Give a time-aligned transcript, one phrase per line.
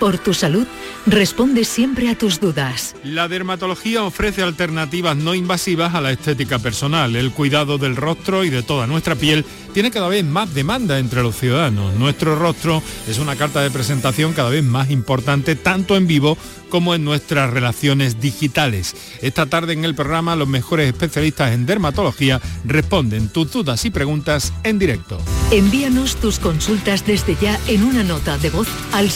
[0.00, 0.66] por tu salud,
[1.06, 2.96] responde siempre a tus dudas.
[3.04, 7.14] La dermatología ofrece alternativas no invasivas a la estética personal.
[7.14, 11.22] El cuidado del rostro y de toda nuestra piel tiene cada vez más demanda entre
[11.22, 11.94] los ciudadanos.
[11.94, 16.36] Nuestro rostro es una carta de presentación cada vez más importante tanto en vivo
[16.70, 18.94] como en nuestras relaciones digitales.
[19.20, 24.52] Esta tarde en el programa los mejores especialistas en dermatología responden tus dudas y preguntas
[24.64, 25.20] en directo.
[25.50, 29.10] Envíanos tus consultas desde ya en una nota de voz al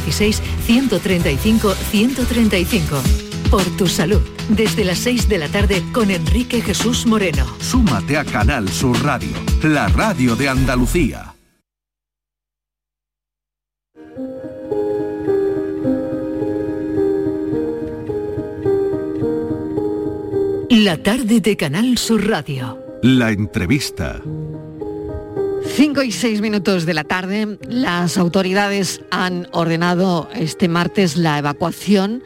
[0.00, 3.02] 616 135 135
[3.50, 4.20] por tu salud.
[4.48, 7.46] Desde las 6 de la tarde con Enrique Jesús Moreno.
[7.60, 11.34] Súmate a Canal Sur Radio, la radio de Andalucía.
[20.70, 22.78] La tarde de Canal Sur Radio.
[23.02, 24.20] La entrevista.
[25.74, 32.22] 5 y 6 minutos de la tarde, las autoridades han ordenado este martes la evacuación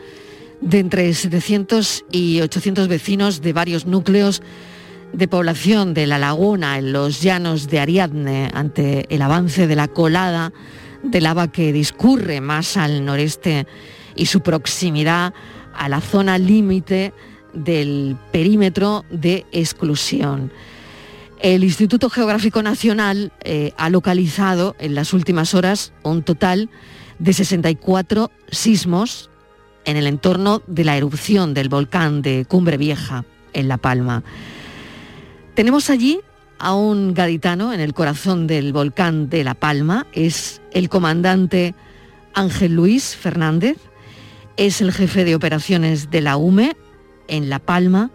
[0.61, 4.43] de entre 700 y 800 vecinos de varios núcleos
[5.15, 9.89] de población de La Laguna, en los llanos de Ariadne, ante el avance de la
[9.89, 10.53] colada
[11.03, 13.67] de lava que discurre más al noreste
[14.15, 15.33] y su proximidad
[15.75, 17.15] a la zona límite
[17.55, 20.53] del perímetro de exclusión.
[21.41, 26.69] El Instituto Geográfico Nacional eh, ha localizado en las últimas horas un total
[27.21, 29.31] de 64 sismos
[29.85, 34.25] en el entorno de la erupción del volcán de Cumbre Vieja, en La Palma.
[35.55, 36.21] Tenemos allí
[36.59, 41.75] a un gaditano en el corazón del volcán de La Palma, es el comandante
[42.35, 43.77] Ángel Luis Fernández,
[44.57, 46.77] es el jefe de operaciones de la UME
[47.29, 48.11] en La Palma,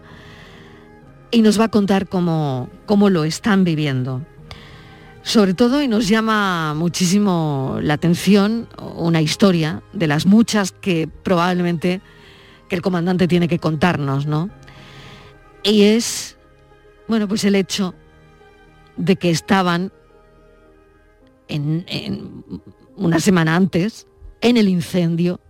[1.34, 4.24] y nos va a contar cómo, cómo lo están viviendo.
[5.22, 12.00] Sobre todo, y nos llama muchísimo la atención, una historia de las muchas que probablemente
[12.68, 14.48] que el comandante tiene que contarnos, ¿no?
[15.64, 16.36] Y es,
[17.08, 17.94] bueno, pues el hecho
[18.96, 19.92] de que estaban
[21.48, 22.44] en
[22.96, 24.06] una semana antes
[24.40, 25.40] en el incendio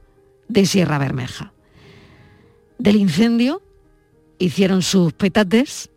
[0.48, 1.52] de Sierra Bermeja.
[2.78, 3.60] Del incendio
[4.38, 5.90] hicieron sus petates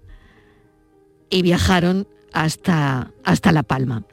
[1.30, 4.04] y viajaron hasta, hasta La Palma.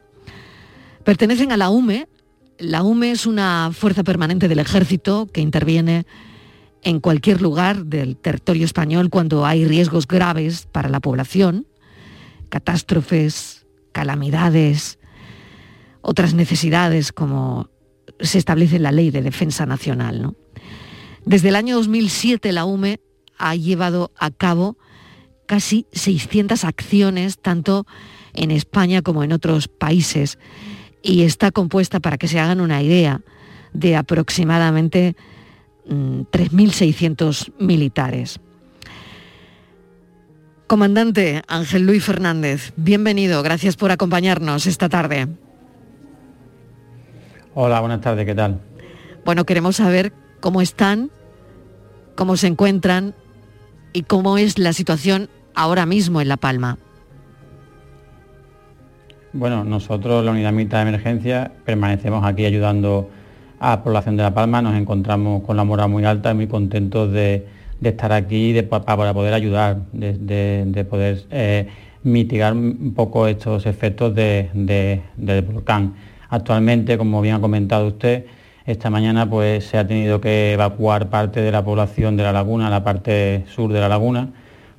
[1.04, 2.08] Pertenecen a la UME.
[2.58, 6.06] La UME es una fuerza permanente del ejército que interviene
[6.82, 11.66] en cualquier lugar del territorio español cuando hay riesgos graves para la población,
[12.48, 14.98] catástrofes, calamidades,
[16.02, 17.70] otras necesidades como
[18.20, 20.36] se establece en la Ley de Defensa Nacional.
[21.24, 23.00] Desde el año 2007 la UME
[23.38, 24.76] ha llevado a cabo
[25.46, 27.86] casi 600 acciones, tanto
[28.32, 30.38] en España como en otros países,
[31.02, 33.20] y está compuesta, para que se hagan una idea,
[33.72, 35.16] de aproximadamente
[35.86, 38.40] 3.600 mm, militares.
[40.66, 45.28] Comandante Ángel Luis Fernández, bienvenido, gracias por acompañarnos esta tarde.
[47.54, 48.60] Hola, buenas tardes, ¿qué tal?
[49.24, 51.10] Bueno, queremos saber cómo están,
[52.16, 53.14] cómo se encuentran
[53.94, 56.76] y cómo es la situación ahora mismo en La Palma.
[59.32, 63.08] Bueno, nosotros, la unidad militar de emergencia, permanecemos aquí ayudando
[63.58, 64.60] a la población de La Palma.
[64.60, 67.46] Nos encontramos con la moral muy alta y muy contentos de,
[67.82, 71.68] estar aquí para poder ayudar, de, poder eh,
[72.02, 75.02] mitigar un poco estos efectos del
[75.52, 75.94] volcán.
[76.30, 78.26] Actualmente, como bien ha comentado usted,
[78.66, 82.70] esta mañana pues, se ha tenido que evacuar parte de la población de la laguna,
[82.70, 84.30] la parte sur de la laguna,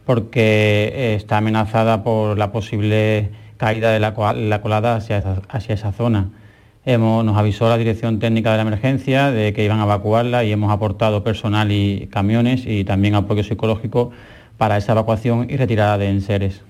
[0.05, 6.29] porque eh, está amenazada por la posible caída de la, colada hacia esa, zona.
[6.85, 10.71] nos avisó la Dirección Técnica de la Emergencia de que iban a evacuarla y hemos
[10.71, 14.11] aportado personal y camiones y también apoyo psicológico
[14.57, 16.63] para esa evacuación y retirada de enseres.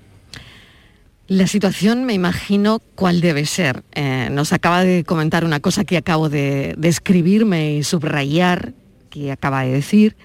[1.28, 3.82] La situación me imagino cuál debe ser.
[3.92, 8.74] Eh, nos acaba de comentar una cosa que acabo de, de escribirme y subrayar,
[9.10, 10.16] que acaba de decir,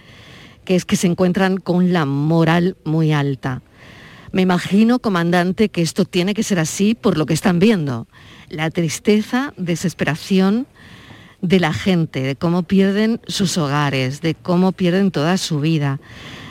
[0.64, 3.64] que es que se encuentran con la moral muy alta.
[4.32, 8.08] Me imagino, comandante, que esto tiene que ser así por lo que están viendo.
[8.50, 10.68] La tristeza, desesperación
[11.42, 16.00] de la gente, de cómo pierden sus hogares, de cómo pierden toda su vida,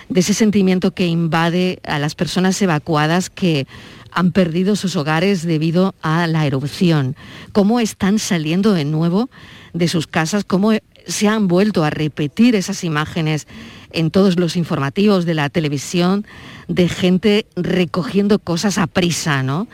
[0.08, 3.69] de ese sentimiento que invade a las personas evacuadas que
[4.12, 7.17] han perdido sus hogares debido a la erupción,
[7.53, 9.31] cómo están saliendo de nuevo
[9.73, 10.73] de sus casas, cómo
[11.07, 13.47] se han vuelto a repetir esas imágenes
[13.93, 16.27] en todos los informativos de la televisión
[16.69, 19.67] de gente recogiendo cosas a prisa, ¿no?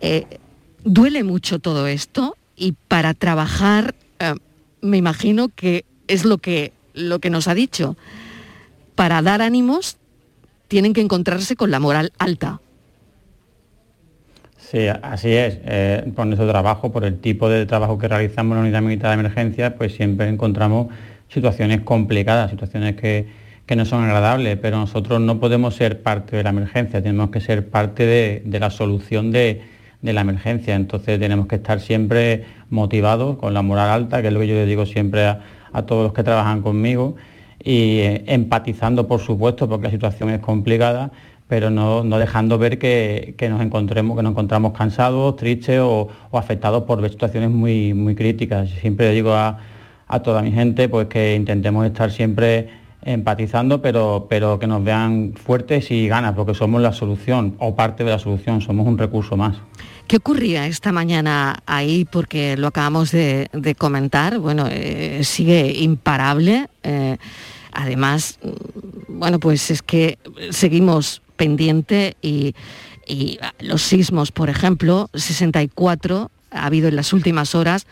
[0.00, 0.38] Eh,
[0.84, 4.34] duele mucho todo esto y para trabajar eh,
[4.80, 7.96] me imagino que es lo que, lo que nos ha dicho.
[8.94, 9.96] Para dar ánimos
[10.68, 12.60] tienen que encontrarse con la moral alta.
[14.74, 15.60] Sí, así es.
[15.66, 19.10] Eh, por nuestro trabajo, por el tipo de trabajo que realizamos en la unidad militar
[19.10, 20.88] de emergencia, pues siempre encontramos
[21.28, 23.28] situaciones complicadas, situaciones que,
[23.76, 27.68] no son agradables, pero nosotros no podemos ser parte de la emergencia, tenemos que ser
[27.68, 29.62] parte de, la solución de,
[30.02, 30.74] la emergencia.
[30.74, 34.54] Entonces tenemos que estar siempre motivados, con la moral alta, que es lo que yo
[34.54, 35.40] le digo siempre a,
[35.72, 37.14] a todos los que trabajan conmigo,
[37.62, 41.12] y eh, empatizando, por supuesto, porque la situación es complicada,
[41.48, 47.06] pero no, dejando ver que, nos encontremos, que nos encontramos cansados, tristes o, afectados por
[47.08, 48.70] situaciones muy, muy críticas.
[48.80, 49.58] Siempre digo a,
[50.22, 52.68] toda mi gente pues que intentemos estar siempre
[53.02, 58.04] empatizando, pero, pero que nos vean fuertes y ganas, porque somos la solución o parte
[58.04, 59.56] de la solución, somos un recurso más.
[60.06, 62.04] ¿Qué ocurría esta mañana ahí?
[62.04, 66.68] Porque lo acabamos de, comentar, bueno, eh, sigue imparable.
[66.82, 67.16] Eh,
[67.72, 70.18] además, mm, bueno, pues es que
[70.50, 72.54] seguimos pendiente y,
[73.60, 77.86] los sismos, por ejemplo, 64 ha habido en las últimas horas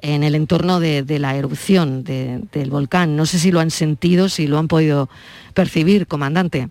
[0.00, 3.16] en el entorno de, la erupción del volcán.
[3.16, 5.08] No sé si lo han sentido, si lo han podido
[5.54, 6.68] percibir, comandante.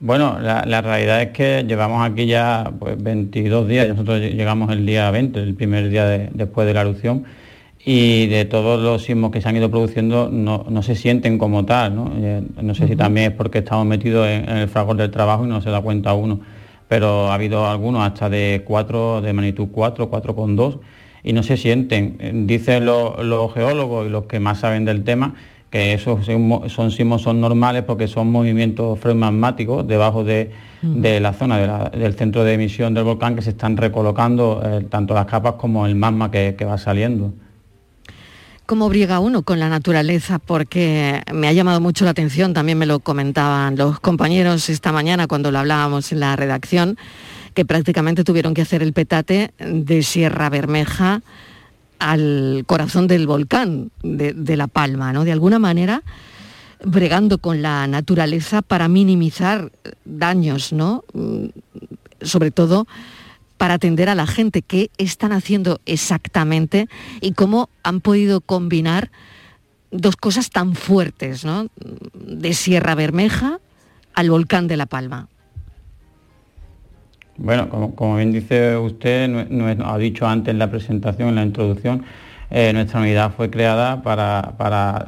[0.00, 5.10] Bueno, la, realidad es que llevamos aquí ya pues, 22 días, nosotros llegamos el día
[5.10, 7.24] 20, el primer día después de la erupción,
[7.86, 11.94] y de todos los sismos que se han ido produciendo no, se sienten como tal.
[11.94, 12.42] No, eh,
[12.74, 15.70] sé si también es porque estamos metidos en, el fragor del trabajo y no se
[15.70, 16.40] da cuenta uno,
[16.88, 20.78] pero ha habido algunos hasta de 4, de magnitud 4, 4,2
[21.22, 22.46] y no se sienten.
[22.46, 25.34] Dicen los, geólogos y los que más saben del tema
[25.68, 26.24] que esos
[26.68, 30.52] son sismos son normales porque son movimientos freumagmáticos debajo de,
[30.82, 35.26] la zona del centro de emisión del volcán que se están recolocando eh, tanto las
[35.26, 37.32] capas como el magma que va saliendo.
[38.66, 40.38] ¿Cómo briega uno con la naturaleza?
[40.38, 45.26] Porque me ha llamado mucho la atención, también me lo comentaban los compañeros esta mañana
[45.26, 46.96] cuando lo hablábamos en la redacción,
[47.52, 51.20] que prácticamente tuvieron que hacer el petate de Sierra Bermeja
[51.98, 55.24] al corazón del volcán de, La Palma, ¿no?
[55.24, 56.02] De alguna manera
[56.82, 59.72] bregando con la naturaleza para minimizar
[60.06, 61.04] daños, ¿no?
[61.12, 61.46] Mm,
[62.22, 62.86] sobre todo
[63.56, 64.62] para atender a la gente.
[64.62, 66.88] ¿Qué están haciendo exactamente
[67.20, 69.10] y cómo han podido combinar
[69.90, 71.68] dos cosas tan fuertes, ¿no?
[72.14, 73.60] De Sierra Bermeja
[74.14, 75.28] al volcán de La Palma.
[77.36, 79.28] Bueno, como, bien dice usted,
[79.84, 82.04] ha dicho antes en la presentación, en la introducción,
[82.56, 84.38] eh, nuestra unidad fue creada para,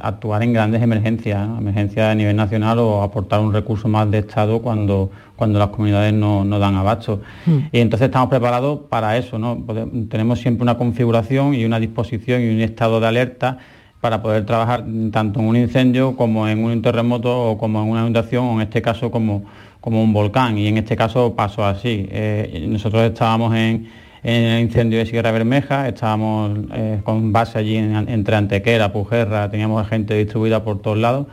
[0.01, 4.61] actuar en grandes emergencias, emergencias a nivel nacional o aportar un recurso más de Estado
[4.61, 7.21] cuando, cuando las comunidades no, dan abasto.
[7.45, 7.59] Hmm.
[7.71, 9.63] Y entonces estamos preparados para eso, ¿no?
[10.09, 13.59] tenemos siempre una configuración y una disposición y un estado de alerta
[14.01, 18.01] para poder trabajar tanto en un incendio como en un terremoto o como en una
[18.01, 19.45] inundación o en este caso como,
[19.79, 20.57] como un volcán.
[20.57, 22.09] Y en este caso pasó así.
[22.11, 23.87] Eh, nosotros estábamos en
[24.23, 29.87] en el incendio de Sierra Bermeja, estábamos eh, con base allí entre Antequera, Pujerra, teníamos
[29.87, 31.27] gente distribuida por todos lados.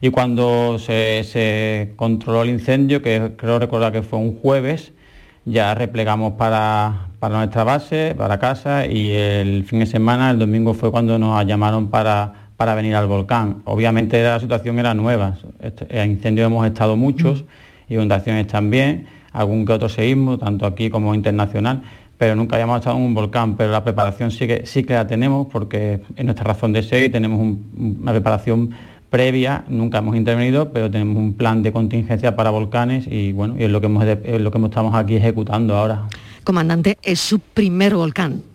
[0.00, 4.92] Y cuando se, controló el incendio, que creo recordar que fue un jueves,
[5.44, 10.90] ya replegamos para, nuestra base, para casa, y el fin de semana, el domingo fue
[10.90, 13.62] cuando nos llamaron para, para venir al volcán.
[13.66, 17.92] Obviamente la situación era nueva, este, en incendios hemos estado muchos, mm.
[17.92, 21.82] inundaciones también, algún que otro seísmo, tanto aquí como internacional,
[22.20, 25.06] pero nunca habíamos estado en un volcán, pero la preparación sí que, sí que la
[25.06, 28.72] tenemos porque es nuestra razón de ser y tenemos una preparación
[29.08, 33.62] previa, nunca hemos intervenido, pero tenemos un plan de contingencia para volcanes y bueno, y
[33.62, 36.08] es lo que hemos, es lo que estamos aquí ejecutando ahora.
[36.44, 38.42] Comandante, es su primer volcán.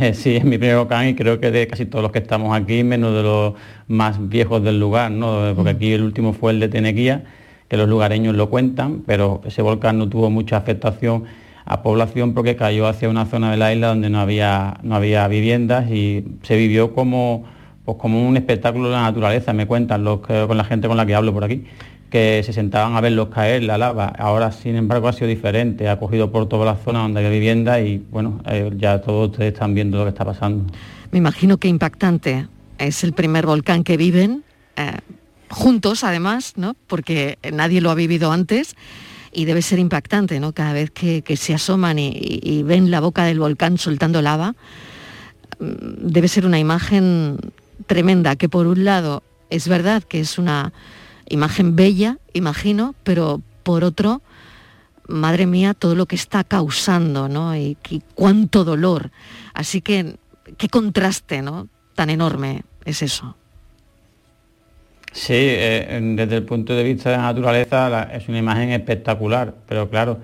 [0.00, 2.56] Eh, sí, es mi primer volcán y creo que de casi todos los que estamos
[2.56, 3.54] aquí, menos de los
[3.86, 5.52] más viejos del lugar, ¿no?
[5.54, 7.24] porque aquí el último fue el de Tenequía
[7.68, 11.24] que los lugareños lo cuentan, pero ese volcán no tuvo mucha afectación
[11.68, 15.28] a población porque cayó hacia una zona de la isla donde no había, no había
[15.28, 17.44] viviendas y se vivió como,
[17.84, 21.04] pues como un espectáculo de la naturaleza, me cuentan los con la gente con la
[21.04, 21.66] que hablo por aquí
[22.08, 24.06] que se sentaban a verlos caer la lava.
[24.06, 25.90] Ahora, sin embargo, ha sido diferente.
[25.90, 29.52] Ha cogido por toda la zona donde hay vivienda y, bueno, eh, ya todos ustedes
[29.52, 30.72] están viendo lo que está pasando.
[31.10, 32.48] Me imagino que impactante.
[32.78, 34.42] Es el primer volcán que viven,
[34.76, 34.92] eh,
[35.50, 36.74] juntos además, ¿no?
[36.86, 38.74] Porque nadie lo ha vivido antes
[39.32, 40.52] y debe ser impactante, ¿no?
[40.52, 44.54] Cada vez que, se asoman y, ven la boca del volcán soltando lava,
[45.58, 47.38] mm, debe ser una imagen
[47.86, 50.72] tremenda, que por un lado es verdad que es una
[51.28, 54.22] imagen bella, imagino, pero por otro,
[55.08, 57.56] madre mía, todo lo que está causando, ¿no?
[57.56, 57.76] Y,
[58.14, 59.10] cuánto dolor.
[59.54, 60.18] Así que,
[60.56, 61.68] qué contraste, ¿no?
[61.94, 63.36] Tan enorme es eso.
[65.12, 69.88] Sí, eh, desde el punto de vista de la naturaleza es una imagen espectacular, pero
[69.88, 70.18] claro,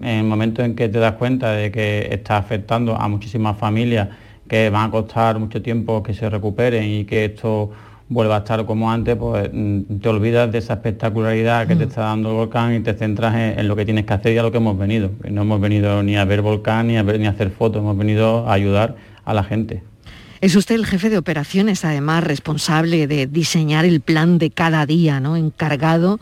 [0.00, 4.08] en el momento en que te das cuenta de que está afectando a muchísimas familias
[4.48, 7.70] que van a costar mucho tiempo que se recuperen y que esto
[8.08, 11.88] vuelva a estar como antes, pues mm, te olvidas de esa espectacularidad que te mm.
[11.88, 14.42] está dando el volcán y te centras en, lo que tienes que hacer y a
[14.42, 15.10] lo que hemos venido.
[15.30, 17.96] No hemos venido ni a ver volcán ni a, ver, ni a hacer fotos, hemos
[17.96, 19.82] venido a ayudar a la gente.
[20.40, 25.20] Es usted el jefe de operaciones, además responsable de diseñar el plan de cada día,
[25.20, 25.36] ¿no?
[25.36, 26.18] encargado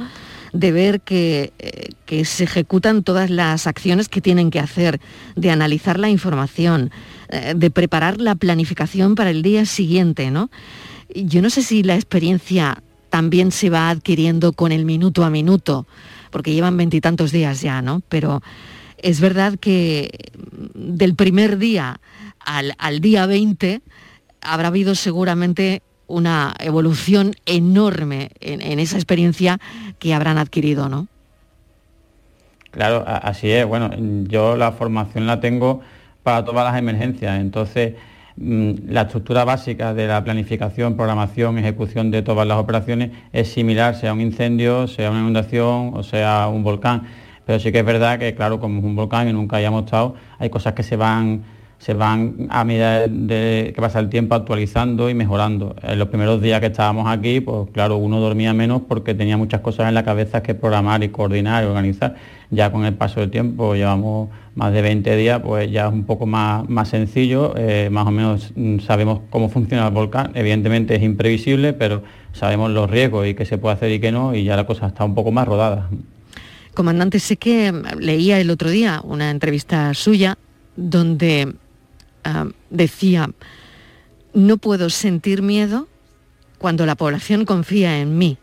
[0.52, 5.00] de ver que, eh, se ejecutan todas las acciones que tienen que hacer,
[5.34, 6.90] de analizar la información,
[7.28, 10.50] eh, de preparar la planificación para el día siguiente, ¿no?
[11.14, 15.86] Yo no sé si la experiencia también se va adquiriendo con el minuto a minuto,
[16.30, 18.02] porque llevan veintitantos días ya, ¿no?
[18.08, 18.42] Pero
[18.98, 20.10] es verdad que
[20.74, 22.00] del primer día
[22.46, 23.82] al, día 20
[24.46, 29.58] habrá habido seguramente una evolución enorme en, esa experiencia
[29.98, 31.08] que habrán adquirido, ¿no?
[32.70, 33.66] Claro, así es.
[33.66, 33.90] Bueno,
[34.28, 35.80] yo la formación la tengo
[36.22, 37.94] para todas las emergencias, entonces
[38.38, 43.94] Mm, la estructura básica de la planificación, programación, ejecución de todas las operaciones es similar,
[43.94, 47.04] sea un incendio, sea una inundación o sea un volcán.
[47.46, 50.16] Pero sí que es verdad que, claro, como es un volcán y nunca hayamos estado,
[50.38, 51.44] hay cosas que se van,
[51.78, 55.76] se van a medida de que pasa el tiempo actualizando y mejorando.
[55.82, 59.60] En los primeros días que estábamos aquí, pues claro, uno dormía menos porque tenía muchas
[59.60, 62.16] cosas en la cabeza que programar y coordinar y organizar.
[62.50, 66.04] Ya con el paso del tiempo llevamos más de 20 días, pues ya es un
[66.04, 70.94] poco más, más sencillo, eh, más o menos mm, sabemos cómo funciona el volcán, evidentemente
[70.94, 72.02] es imprevisible, pero
[72.32, 74.86] sabemos los riesgos y qué se puede hacer y qué no, y ya la cosa
[74.86, 75.90] está un poco más rodada.
[76.72, 80.38] Comandante, sé que leía el otro día una entrevista suya
[80.76, 81.54] donde
[82.26, 83.30] ah, decía,
[84.34, 85.88] no puedo sentir miedo
[86.58, 88.38] cuando la población confía en mí.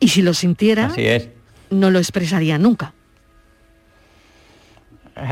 [0.00, 1.28] Y si lo sintiera, Así es.
[1.70, 2.92] no lo expresaría nunca.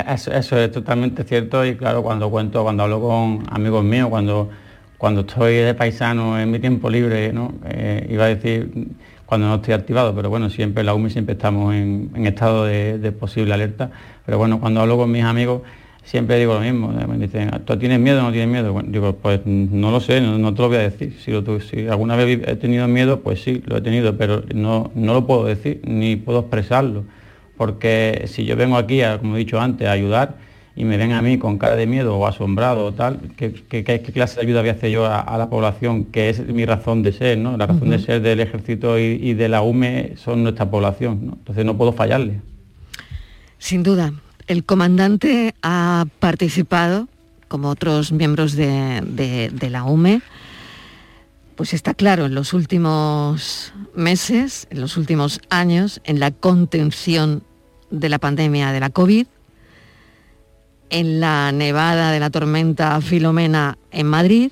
[0.09, 4.49] Eso, es totalmente cierto y claro, cuando cuento, cuando hablo con amigos míos, cuando,
[4.97, 7.53] cuando estoy de paisano en mi tiempo libre, ¿no?
[7.67, 8.95] Eh, iba a decir
[9.27, 13.13] cuando no estoy activado, pero bueno, siempre en la UMI siempre estamos en, estado de,
[13.13, 13.91] posible alerta.
[14.25, 15.63] Pero bueno, cuando hablo con mis amigos
[16.05, 18.81] siempre digo lo mismo, me dicen, ¿tú tienes miedo o no tienes miedo?
[18.87, 21.15] digo, pues no lo sé, no, te lo voy a decir.
[21.19, 21.33] Si,
[21.69, 25.27] si, alguna vez he tenido miedo, pues sí, lo he tenido, pero no, no lo
[25.27, 27.05] puedo decir, ni puedo expresarlo
[27.57, 30.37] porque si yo vengo aquí, como he dicho antes, a ayudar
[30.77, 33.53] y me ven a mí con cara de miedo o asombrado o tal, ¿qué,
[34.13, 36.07] clase de ayuda voy a hacer yo a, la población?
[36.07, 37.57] Que es mi razón de ser, ¿no?
[37.57, 41.33] La razón de ser del ejército y, de la UME son nuestra población, ¿no?
[41.35, 42.41] Entonces no puedo fallarle.
[43.59, 44.13] Sin duda.
[44.47, 47.09] El comandante ha participado,
[47.49, 50.23] como otros miembros de la UME,
[51.57, 57.45] pues está claro, en los últimos meses, en los últimos años, en la contención
[57.91, 59.27] de la pandemia de la COVID,
[60.91, 64.51] en la nevada de la tormenta Filomena en Madrid,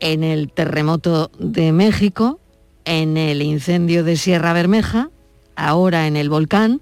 [0.00, 2.40] en el terremoto de México,
[2.84, 5.10] en el incendio de Sierra Bermeja,
[5.54, 6.80] ahora en el volcán.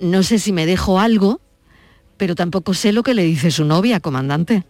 [0.00, 1.40] No sé si me dejo algo,
[2.16, 4.64] pero tampoco sé lo que le dice su novia, comandante.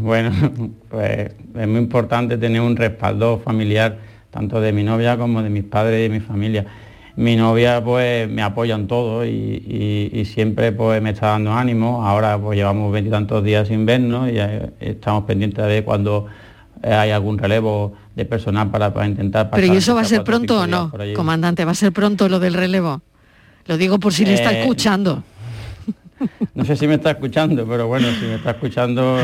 [0.00, 0.32] Bueno,
[0.90, 3.98] pues es muy importante tener un respaldo familiar,
[4.30, 6.66] tanto de mi novia como de mis padres y de mi familia.
[7.14, 12.06] Mi novia pues me apoya en todo y, siempre pues me está dando ánimo.
[12.06, 14.38] Ahora pues llevamos veintitantos días sin vernos y
[14.80, 16.26] estamos pendientes de cuando
[16.82, 19.62] hay algún relevo de personal para, para intentar pasar.
[19.62, 21.66] Pero ¿y eso va a ser pronto o no, comandante?
[21.66, 23.02] ¿Va a ser pronto lo del relevo?
[23.66, 25.22] Lo digo por si le está eh, escuchando.
[26.54, 29.18] No sé si me está escuchando, pero bueno, si me está escuchando,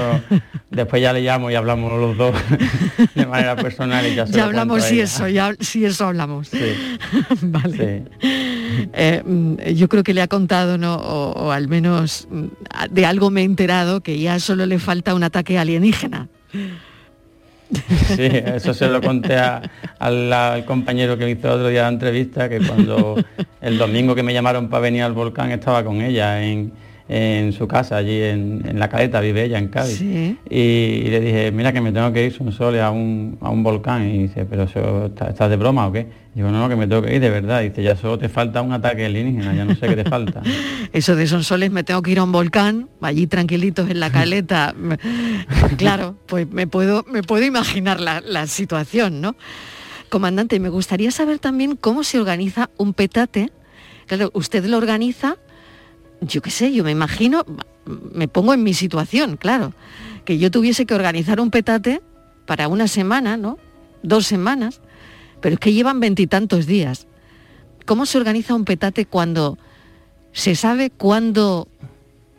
[0.71, 2.35] después ya le llamo y hablamos los dos
[3.15, 6.49] de manera personal y ya Ya hablamos si eso, ya si eso hablamos.
[6.49, 6.99] Sí.
[7.43, 8.05] vale.
[8.23, 10.97] Eh, mm, yo creo que le ha contado, ¿no?
[10.97, 12.47] O, al menos mm,
[12.91, 16.29] de algo me he enterado que ya solo le falta un ataque alienígena.
[17.71, 19.37] Sí, eso se lo conté
[19.99, 23.17] al, compañero que me hizo otro día la entrevista, que cuando
[23.61, 26.73] el domingo que me llamaron para venir al volcán estaba con ella en,
[27.53, 30.01] su casa, allí en, la caleta, vive ella en Cádiz.
[30.03, 33.63] Y, le dije, mira que me tengo que ir un sole a un, a un
[33.63, 34.09] volcán.
[34.09, 36.07] Y dice, pero eso, ¿estás de broma o qué?
[36.35, 37.63] Digo, no, no, que me tengo que ir de verdad.
[37.63, 40.43] Dice, ya solo te falta un ataque alienígena, ya no sé qué te falta.
[40.93, 44.75] Eso de Sonsoles, me tengo que ir a un volcán, allí tranquilitos en la caleta.
[45.79, 49.35] claro, pues me puedo, me puedo imaginar la, situación, ¿no?
[50.11, 53.51] Comandante, me gustaría saber también cómo se organiza un petate.
[54.07, 55.37] Claro, usted lo organiza,
[56.21, 57.45] yo qué sé, yo me imagino,
[57.87, 59.73] me pongo en mi situación, claro,
[60.25, 62.03] que yo tuviese que organizar un petate
[62.47, 63.59] para una semana, ¿no?
[64.03, 64.81] Dos semanas
[65.41, 67.07] pero es que llevan veintitantos días.
[67.87, 69.59] ¿Cómo se organiza un petate cuando
[70.33, 71.69] se sabe cuándo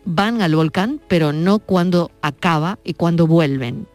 [0.05, 3.87] van al volcán, pero no cuándo acaba y cuándo vuelven?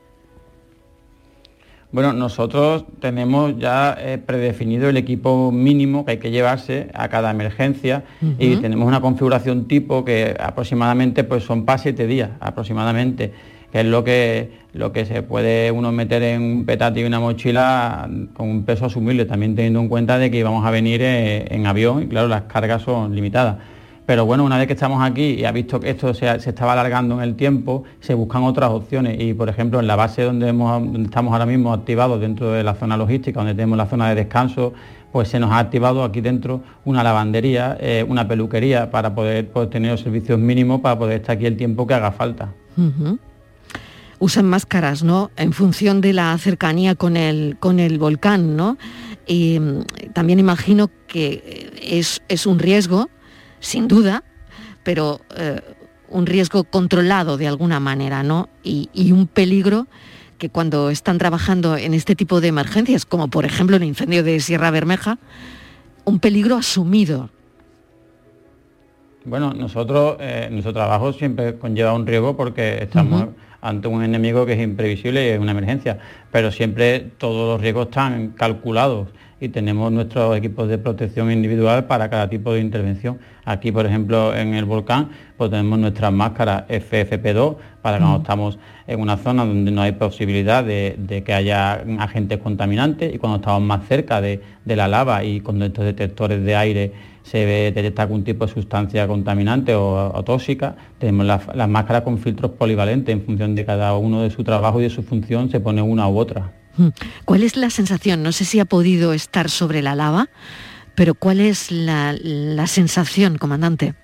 [1.95, 7.31] Bueno, nosotros tenemos ya eh, predefinido el equipo mínimo que hay que llevarse a cada
[7.31, 8.03] emergencia
[8.37, 13.33] y tenemos una configuración tipo que aproximadamente pues, son para siete días aproximadamente
[13.71, 17.21] que es lo que, lo que se puede uno meter en un petate y una
[17.21, 21.47] mochila con un peso asumible, también teniendo en cuenta de que íbamos a venir eh,
[21.49, 23.59] en avión y claro, las cargas son limitadas.
[24.07, 27.15] Pero bueno, una vez que estamos aquí y ha visto que esto se, estaba alargando
[27.17, 29.19] en el tiempo, se buscan otras opciones.
[29.19, 30.49] Y por ejemplo, en la base donde,
[31.03, 34.75] estamos ahora mismo activados dentro de la zona logística, donde tenemos la zona de descanso,
[35.11, 39.93] pues se nos ha activado aquí dentro una lavandería, eh, una peluquería, para poder, tener
[39.93, 42.53] los servicios mínimos para poder estar aquí el tiempo que haga falta
[44.19, 45.31] usan máscaras, ¿no?
[45.37, 48.79] En función de la cercanía con el, con el volcán, ¿no?
[49.27, 53.11] Y mm, también imagino que es un riesgo,
[53.65, 54.23] sin duda,
[54.83, 55.61] pero eh,
[56.09, 58.49] un riesgo controlado de alguna manera, ¿no?
[58.63, 59.87] Y, y, un peligro
[60.39, 64.41] que cuando están trabajando en este tipo de emergencias, como por ejemplo el incendio de
[64.41, 65.19] Sierra Bermeja,
[66.05, 67.31] un peligro asumido.
[69.25, 73.29] Bueno, nosotros, eh, nuestro trabajo siempre conlleva un riesgo porque estamos
[73.63, 75.99] ante un enemigo que es imprevisible y es una emergencia,
[76.31, 79.09] pero siempre todos los riesgos están calculados
[79.45, 83.19] y tenemos nuestros equipos de protección individual para cada tipo de intervención.
[83.45, 89.01] Aquí, por ejemplo, en el volcán, pues tenemos nuestras máscaras FFP2 para cuando estamos en
[89.01, 93.87] una zona donde no hay posibilidad de, que haya agentes contaminantes y cuando estamos más
[93.87, 98.25] cerca de, de la lava y con estos detectores de aire se ve detecta algún
[98.25, 103.65] tipo de sustancia contaminante o, tóxica, tenemos las máscaras con filtros polivalentes en función de
[103.65, 106.64] cada uno de su trabajo y de su función, se pone una u otra.
[106.77, 106.89] Hmm.
[107.25, 108.23] ¿Cuál es la sensación?
[108.23, 110.29] No sé si ha podido estar sobre la lava,
[110.95, 112.17] pero ¿cuál es la,
[112.67, 113.95] sensación, comandante?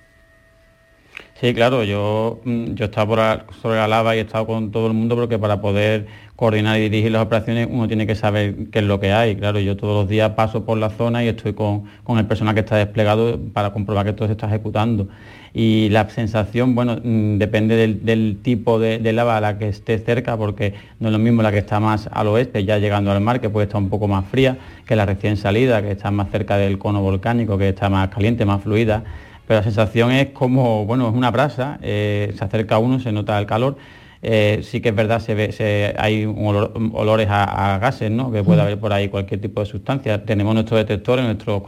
[1.41, 3.19] Sí, claro, yo, mm, yo he estado por
[3.63, 6.81] sobre la lava y he estado con todo el mundo porque para poder coordinar y
[6.81, 9.35] dirigir las operaciones, uno tiene que saber qué es lo que hay.
[9.35, 12.59] Claro, yo todos los días paso por la zona y estoy con, el personal que
[12.59, 15.07] está desplegado para comprobar que todo se está ejecutando.
[15.51, 20.37] Y la sensación, bueno, mm, depende del, tipo de, lava a la que esté cerca,
[20.37, 23.41] porque no es lo mismo la que está más al oeste, ya llegando al mar,
[23.41, 26.57] que puede estar un poco más fría, que la recién salida, que está más cerca
[26.57, 29.03] del cono volcánico, que está más caliente, más fluida.
[29.47, 33.11] Pero la sensación es como, bueno, es una brasa, eh, se acerca a uno, se
[33.11, 33.77] nota el calor,
[34.23, 38.31] eh, sí que es verdad, se ve, hay olores a, gases, ¿no?
[38.31, 40.23] que puede haber por ahí cualquier tipo de sustancia.
[40.23, 41.63] Tenemos nuestros detectores, nuestros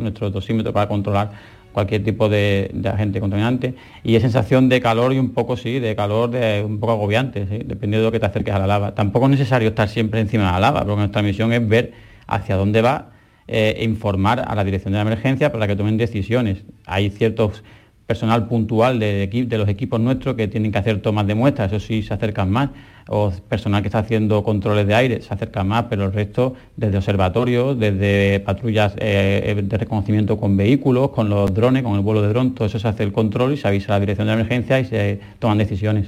[0.00, 1.32] nuestro dosímetro para controlar
[1.72, 5.94] cualquier tipo de, agente contaminante y es sensación de calor y un poco sí, de
[5.94, 8.94] calor de, un poco agobiante, dependiendo de lo que te acerques a la lava.
[8.94, 11.92] Tampoco es necesario estar siempre encima de la lava, porque nuestra misión es ver
[12.26, 13.15] hacia dónde va
[13.48, 16.64] e informar a la dirección de la emergencia para que tomen decisiones.
[16.84, 17.62] Hay ciertos
[18.06, 21.84] personal puntual de, de, los equipos nuestros que tienen que hacer tomas de muestras, eso
[21.84, 22.70] sí se acercan más,
[23.08, 26.98] o personal que está haciendo controles de aire se acercan más, pero el resto desde
[26.98, 32.28] observatorios, desde patrullas eh, de reconocimiento con vehículos, con los drones, con el vuelo de
[32.28, 34.78] dron, todo eso se hace el control y se avisa a la dirección de emergencia
[34.78, 36.06] y se toman decisiones.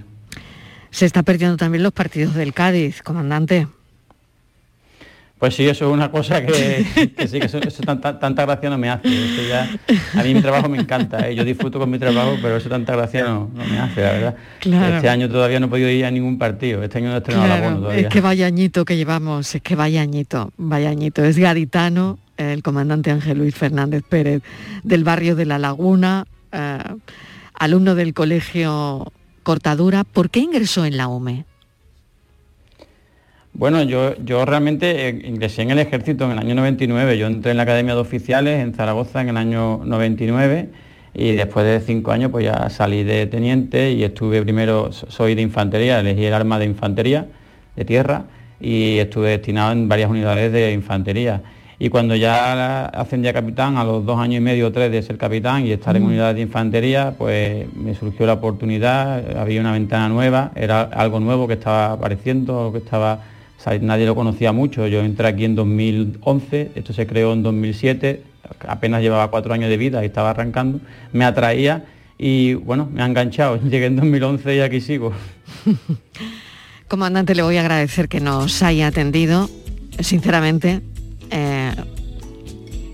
[0.91, 3.67] Se está perdiendo también los partidos del Cádiz, comandante.
[5.39, 6.85] Pues sí, eso es una cosa que,
[7.29, 9.09] sí, que eso, tanta, gracia no me hace.
[10.15, 11.35] a mí mi trabajo me encanta, ¿eh?
[11.35, 14.37] yo disfruto con mi trabajo, pero eso tanta gracia no, me hace, la verdad.
[14.97, 17.47] Este año todavía no he podido ir a ningún partido, este año no he estrenado
[17.47, 18.01] la bono todavía.
[18.01, 21.25] Es que vaya añito que llevamos, es que vaya añito, vaya añito.
[21.25, 24.43] Es gaditano, el comandante Ángel Luis Fernández Pérez,
[24.83, 26.25] del barrio de La Laguna.
[26.51, 26.79] Eh,
[27.59, 30.05] alumno del colegio Cortadura.
[30.05, 31.45] ¿Por qué ingresó en la UME?
[33.53, 37.19] Bueno, yo, yo realmente eh, ingresé en el ejército en el año 99.
[37.19, 40.69] Yo entré en la Academia de Oficiales en Zaragoza en el año 99
[41.15, 45.43] y después de cinco años pues ya salí de teniente y estuve primero, soy de
[45.43, 47.27] infantería, elegí el arma de infantería
[47.75, 48.25] de tierra
[48.61, 51.43] y estuve destinado en varias unidades de infantería.
[51.81, 55.01] Y cuando ya ascendí a capitán, a los dos años y medio o tres de
[55.01, 59.71] ser capitán y estar en unidades de infantería, pues me surgió la oportunidad, había una
[59.71, 63.21] ventana nueva, era algo nuevo que estaba apareciendo, algo que estaba,
[63.81, 64.87] nadie lo conocía mucho.
[64.87, 68.23] Yo entré aquí en 2011, esto se creó en 2007,
[68.67, 70.81] apenas llevaba cuatro años de vida y estaba arrancando,
[71.13, 71.85] me atraía
[72.19, 73.57] y bueno, me ha enganchado.
[73.63, 75.13] Llegué en 2011 y aquí sigo.
[76.89, 79.51] Comandante, le voy a agradecer que nos haya atendido.
[80.01, 80.81] Sinceramente,
[81.31, 81.73] eh,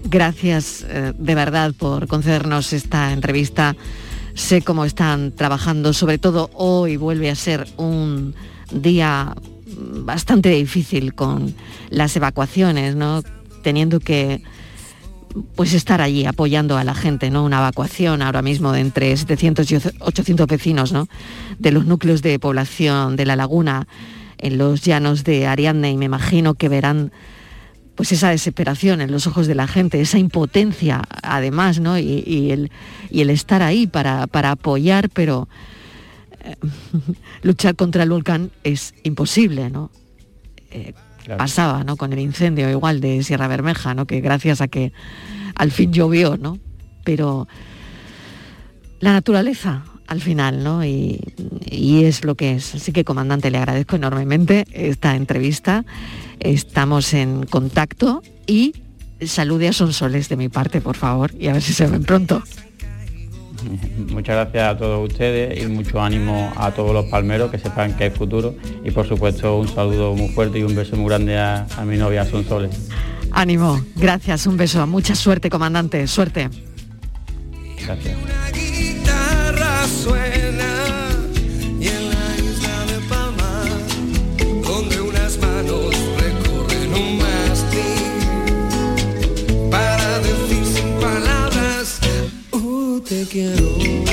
[0.04, 3.76] gracias eh, de verdad por concedernos esta entrevista.
[4.34, 8.34] Sé cómo están trabajando, sobre todo hoy vuelve a ser un
[8.72, 9.32] día
[9.76, 11.54] bastante difícil con
[11.90, 13.22] las evacuaciones, ¿no?
[13.62, 14.42] Teniendo que
[15.56, 17.44] pues estar allí apoyando a la gente, ¿no?
[17.44, 21.08] Una evacuación ahora mismo de entre 700 y 800 vecinos, ¿no?
[21.58, 23.88] De los núcleos de población de la laguna
[24.38, 27.12] en los llanos de Ariadne y me imagino que verán
[27.94, 31.98] pues esa desesperación en los ojos de la gente, esa impotencia además, ¿no?
[31.98, 32.70] Y, el,
[33.10, 35.48] el, estar ahí para, apoyar, pero
[36.44, 36.56] eh,
[37.42, 39.90] luchar contra el volcán es imposible, ¿no?
[40.70, 40.92] Eh,
[41.38, 41.96] pasaba, ¿no?
[41.96, 44.06] Con el incendio igual de Sierra Bermeja, ¿no?
[44.06, 44.92] Que gracias a que
[45.54, 46.58] al fin llovió, ¿no?
[47.04, 47.48] Pero
[49.00, 50.84] la naturaleza al final, ¿no?
[50.84, 51.20] Y,
[51.64, 52.74] y, es lo que es.
[52.74, 55.84] Así que, comandante, le agradezco enormemente esta entrevista.
[56.40, 58.74] Estamos en contacto y
[59.22, 62.42] salude a Sonsoles de mi parte, por favor, y a ver si se ven pronto.
[64.10, 68.04] Muchas gracias a todos ustedes y mucho ánimo a todos los palmeros que sepan que
[68.04, 71.66] hay futuro y por supuesto un saludo muy fuerte y un beso muy grande a,
[71.84, 72.88] mi novia Sonsoles.
[73.30, 76.48] Ánimo, gracias, un beso, mucha suerte comandante, suerte.
[77.84, 78.16] Gracias.
[93.04, 94.03] Te quiero.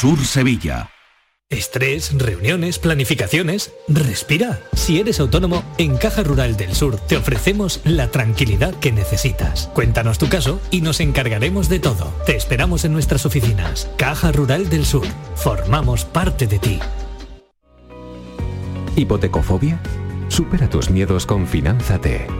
[0.00, 0.88] Sur Sevilla.
[1.50, 3.70] Estrés, reuniones, planificaciones.
[3.86, 4.58] Respira.
[4.72, 9.66] Si eres autónomo, en Caja Rural del Sur te ofrecemos la tranquilidad que necesitas.
[9.74, 12.14] Cuéntanos tu caso y nos encargaremos de todo.
[12.24, 13.90] Te esperamos en nuestras oficinas.
[13.98, 15.06] Caja Rural del Sur.
[15.34, 16.78] Formamos parte de ti.
[18.96, 19.82] ¿Hipotecofobia?
[20.28, 22.39] Supera tus miedos con Finanzate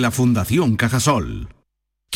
[0.00, 1.55] la Fundación Cajasol.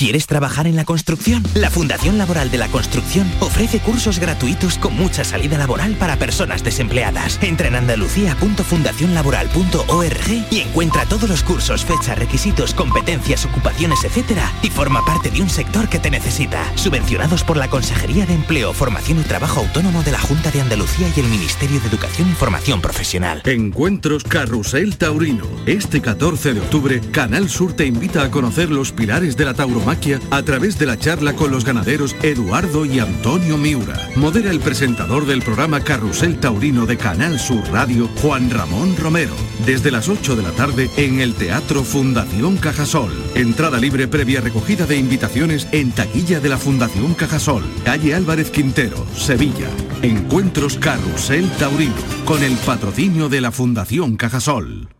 [0.00, 1.42] ¿Quieres trabajar en la construcción?
[1.52, 6.64] La Fundación Laboral de la Construcción ofrece cursos gratuitos con mucha salida laboral para personas
[6.64, 7.38] desempleadas.
[7.42, 15.04] Entra en andalucía.fundacionlaboral.org y encuentra todos los cursos, fechas, requisitos, competencias, ocupaciones, etcétera, y forma
[15.04, 16.64] parte de un sector que te necesita.
[16.76, 21.12] Subvencionados por la Consejería de Empleo, Formación y Trabajo Autónomo de la Junta de Andalucía
[21.14, 23.42] y el Ministerio de Educación y Formación Profesional.
[23.44, 25.44] Encuentros Carrusel Taurino.
[25.66, 29.89] Este 14 de octubre, Canal Sur te invita a conocer los pilares de la tauromaquia
[30.31, 33.98] a través de la charla con los ganaderos Eduardo y Antonio Miura.
[34.14, 39.35] Modera el presentador del programa Carrusel Taurino de Canal Sur Radio, Juan Ramón Romero.
[39.66, 43.12] Desde las 8 de la tarde en el Teatro Fundación Cajasol.
[43.35, 47.64] Entrada libre previa recogida de invitaciones en taquilla de la Fundación Cajasol.
[47.85, 49.68] Calle Álvarez Quintero, Sevilla.
[50.03, 51.94] Encuentros Carrusel Taurino.
[52.24, 54.99] Con el patrocinio de la Fundación Cajasol.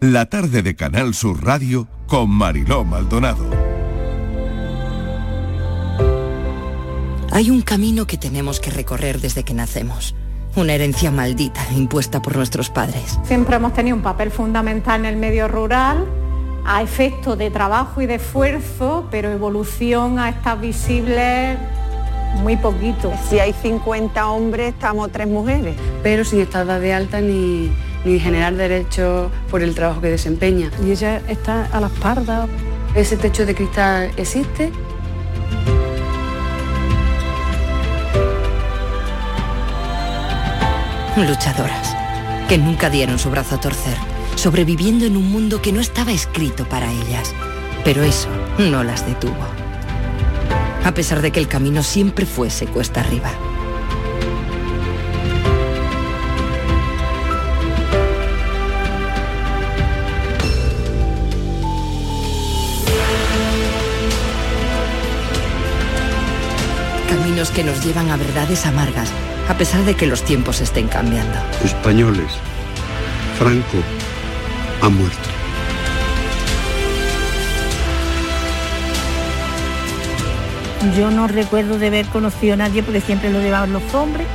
[0.00, 3.48] La tarde de Canal Sur Radio con Mariló Maldonado.
[7.30, 10.14] Hay un camino que tenemos que recorrer desde que nacemos.
[10.56, 13.18] Una herencia maldita impuesta por nuestros padres.
[13.24, 16.04] Siempre hemos tenido un papel fundamental en el medio rural,
[16.64, 21.56] a efecto de trabajo y de esfuerzo, pero evolución a estar visible
[22.42, 23.12] muy poquito.
[23.28, 25.76] Si hay 50 hombres, estamos tres mujeres.
[26.02, 27.70] pero sin estar dada de alta ni,
[28.04, 30.70] ni generar derechos por el trabajo que desempeña.
[30.84, 32.46] Y ella está a la espalda.
[32.94, 34.70] ¿Ese techo de cristal existe?
[41.16, 41.94] Luchadoras,
[42.48, 43.96] que nunca dieron su brazo a torcer,
[44.34, 47.32] sobreviviendo en un mundo que no estaba escrito para ellas.
[47.84, 49.46] Pero eso no las detuvo.
[50.84, 53.30] A pesar de que el camino siempre fuese cuesta arriba.
[67.34, 69.08] Caminos que nos llevan a verdades amargas,
[69.48, 71.36] a pesar de que los tiempos estén cambiando.
[71.64, 72.30] Españoles,
[73.36, 73.78] Franco
[74.80, 75.28] ha muerto.
[80.96, 84.28] Yo no recuerdo de haber conocido a nadie porque siempre lo llevaban los hombres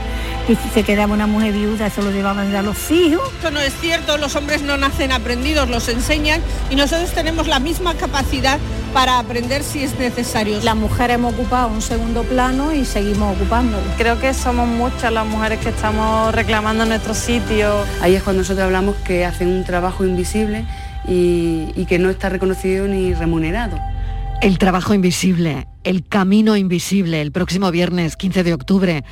[0.45, 3.31] que si se quedaba una mujer viuda eso lo llevaban a los hijos.
[3.35, 7.59] Esto no es cierto, los hombres no nacen aprendidos, los enseñan y nosotros tenemos la
[7.59, 8.57] misma capacidad
[8.93, 10.59] para aprender si es necesario.
[10.63, 13.83] Las mujeres hemos ocupado un segundo plano y seguimos ocupándolo.
[13.97, 17.71] Creo que somos muchas las mujeres que estamos reclamando nuestro sitio.
[18.01, 20.65] Ahí es cuando nosotros hablamos que hacen un trabajo invisible
[21.07, 23.77] y, y que no está reconocido ni remunerado.
[24.41, 29.03] El trabajo invisible, el camino invisible, el próximo viernes 15 de octubre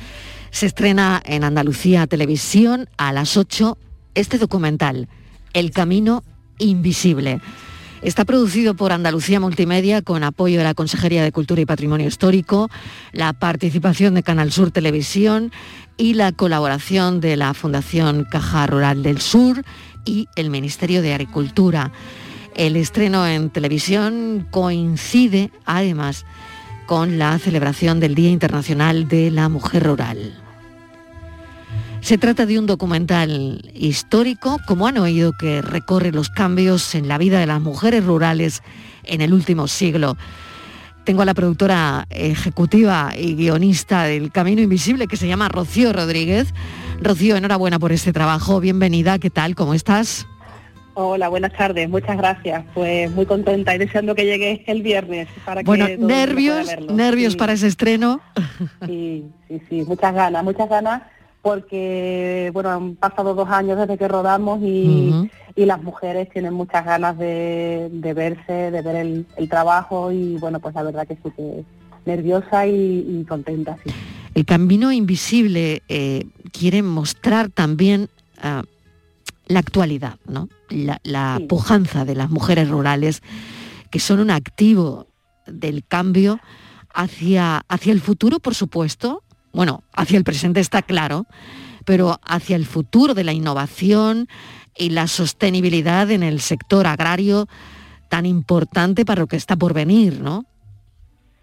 [0.50, 3.76] se estrena en Andalucía Televisión a las 8
[4.14, 5.08] este documental,
[5.52, 6.24] El Camino
[6.58, 7.40] Invisible.
[8.02, 12.70] Está producido por Andalucía Multimedia con apoyo de la Consejería de Cultura y Patrimonio Histórico,
[13.12, 15.50] la participación de Canal Sur Televisión
[15.96, 19.64] y la colaboración de la Fundación Caja Rural del Sur
[20.04, 21.90] y el Ministerio de Agricultura.
[22.54, 26.24] El estreno en televisión coincide además
[26.86, 30.47] con la celebración del Día Internacional de la Mujer Rural.
[32.08, 37.18] Se trata de un documental histórico, como han oído, que recorre los cambios en la
[37.18, 38.62] vida de las mujeres rurales
[39.04, 40.16] en el último siglo.
[41.04, 46.54] Tengo a la productora ejecutiva y guionista del Camino Invisible, que se llama Rocío Rodríguez.
[47.02, 48.58] Rocío, enhorabuena por este trabajo.
[48.58, 49.54] Bienvenida, ¿qué tal?
[49.54, 50.26] ¿Cómo estás?
[50.94, 52.64] Hola, buenas tardes, muchas gracias.
[52.72, 56.94] Pues muy contenta y deseando que llegue el viernes para bueno, que todo nervios, verlo.
[56.94, 58.22] nervios Sí, para ese estreno.
[58.86, 61.02] Sí, sí, sí, muchas ganas, muchas ganas
[61.48, 67.18] porque bueno, han pasado dos años desde que rodamos y, las mujeres tienen muchas ganas
[67.18, 71.32] de, de verse, de ver el, el trabajo y bueno, pues la verdad que sí
[71.36, 71.64] que
[72.06, 73.90] nerviosa y, y contenta, sí.
[74.34, 78.08] El Camino Invisible eh, quiere mostrar también
[78.40, 78.62] ah,
[79.48, 80.48] la actualidad, ¿no?
[80.68, 83.22] la, la pujanza de las mujeres rurales,
[83.90, 85.08] que son un activo
[85.46, 86.38] del cambio
[86.94, 89.24] hacia, hacia el futuro, por supuesto,
[89.58, 91.26] bueno, hacia el presente está claro,
[91.84, 94.28] pero hacia el futuro de la innovación
[94.76, 97.48] y la sostenibilidad en el sector agrario
[98.08, 100.44] tan importante para lo que está por venir, ¿no?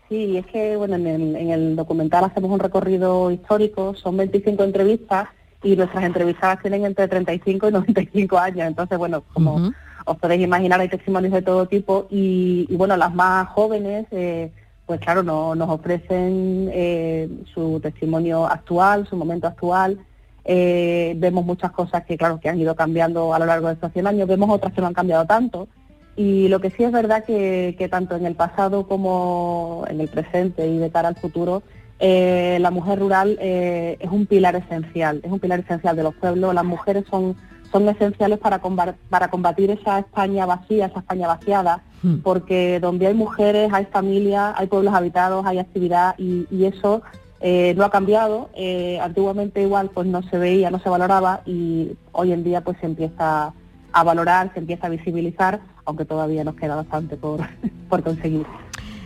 [0.07, 4.63] Sí, es que bueno, en el, en el documental hacemos un recorrido histórico, son 25
[4.63, 5.27] entrevistas
[5.61, 9.73] y nuestras entrevistadas tienen entre 35 y 95 años, entonces bueno, como
[10.05, 14.53] os podéis imaginar hay testimonios de todo tipo y, y, bueno, las más jóvenes eh,
[14.85, 19.99] pues claro, no- nos ofrecen eh, su testimonio actual, su momento actual.
[20.43, 23.91] Eh, vemos muchas cosas que claro que han ido cambiando a lo largo de estos
[23.93, 25.67] 100 años, vemos otras que no han cambiado tanto.
[26.15, 30.07] Y lo que sí es verdad que, que tanto en el pasado como en el
[30.07, 31.61] presente y de cara al futuro,
[31.99, 36.15] eh, la mujer rural eh, es un pilar esencial, es un pilar esencial de los
[36.15, 36.53] pueblos.
[36.53, 37.35] Las mujeres son,
[37.75, 41.81] son esenciales para, comba- para combatir esa España vacía, esa España vaciada,
[42.23, 47.01] porque donde hay mujeres, hay familia, hay pueblos habitados, hay actividad y, y eso
[47.41, 48.49] eh, no ha cambiado.
[48.55, 52.77] Eh, antiguamente igual pues no se veía, no se valoraba y hoy en día pues
[52.79, 53.51] se empieza
[53.91, 57.41] a valorar, se empieza a visibilizar, aunque todavía nos queda bastante por,
[57.89, 58.45] por conseguir.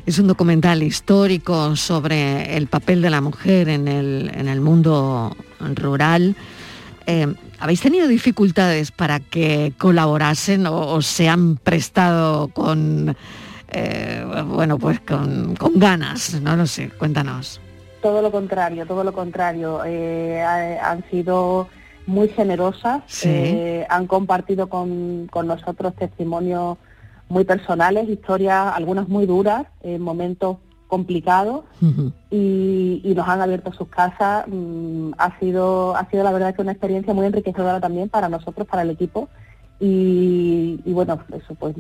[0.06, 5.36] Es un documental histórico sobre el papel de la mujer en el, en el mundo
[5.76, 6.36] rural.
[7.08, 13.16] Eh, ¿Habéis tenido dificultades para que colaborasen o, o se han prestado con,
[13.72, 16.40] eh, bueno, pues con, con ganas?
[16.42, 17.60] No lo sé, cuéntanos.
[18.02, 19.82] Todo lo contrario, todo lo contrario.
[19.86, 21.68] Eh, ha- han sido
[22.08, 23.28] muy generosas, Sí.
[23.30, 26.78] eh, han compartido con, con nosotros testimonios
[27.28, 29.66] muy personales, historias, algunas muy duras,
[30.90, 31.64] complicados
[32.32, 34.46] y, y nos han abierto sus casas.
[34.48, 38.68] Mm, ha sido ha sido la verdad que una experiencia muy enriquecedora también para nosotros,
[38.68, 39.30] para el equipo.
[39.80, 41.74] Y, y bueno, eso pues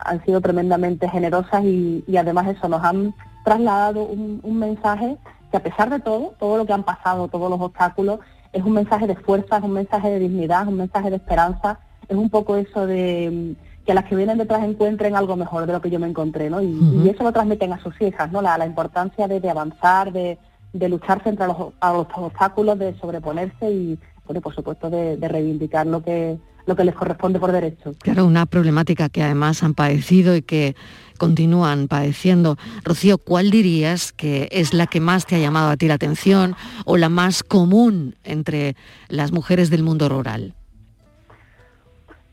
[0.00, 5.16] han sido tremendamente generosas y, y además eso nos han trasladado un, un mensaje
[5.50, 8.20] que a pesar de todo, todo lo que han pasado, todos los obstáculos,
[8.52, 11.78] es un mensaje de fuerza, es un mensaje de dignidad, es un mensaje de esperanza,
[12.06, 13.54] es un poco eso de
[13.88, 16.60] que las que vienen detrás encuentren algo mejor de lo que yo me encontré, ¿no?
[16.60, 18.42] Y, eso lo transmiten a sus hijas, ¿no?
[18.42, 20.36] La, la importancia de, de avanzar, de,
[20.74, 25.16] de luchar frente a los, a los obstáculos, de sobreponerse y, bueno, por supuesto, de,
[25.16, 27.94] de reivindicar lo que, lo que les corresponde por derecho.
[28.00, 30.76] Claro, una problemática que además han padecido y que
[31.16, 32.58] continúan padeciendo.
[32.84, 36.56] Rocío, ¿cuál dirías que es la que más te ha llamado a ti la atención
[36.84, 38.76] o la más común entre
[39.08, 40.57] las mujeres del mundo rural?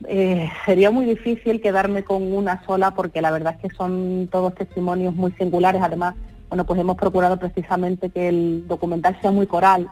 [0.07, 4.53] Eh, sería muy difícil quedarme con una sola porque la verdad es que son todos
[4.55, 5.81] testimonios muy singulares.
[5.81, 6.15] Además,
[6.49, 9.87] bueno, pues hemos procurado precisamente que el documental sea muy coral.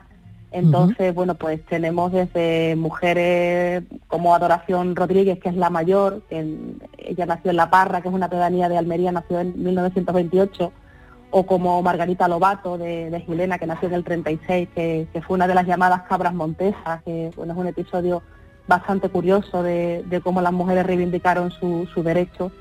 [0.51, 6.79] Entonces, bueno, pues tenemos desde mujeres como Adoración Rodríguez, que es la mayor, que en-
[6.99, 10.71] ella nació en La Parra, que es una pedanía de Almería, nació en 1928,
[11.31, 15.33] o como Margarita Lobato de, de Gilena, que nació en el 36, que, que fue
[15.35, 18.21] una de las llamadas cabras montesas, que bueno, es un episodio
[18.67, 22.51] bastante curioso de, cómo las mujeres reivindicaron su, su derecho.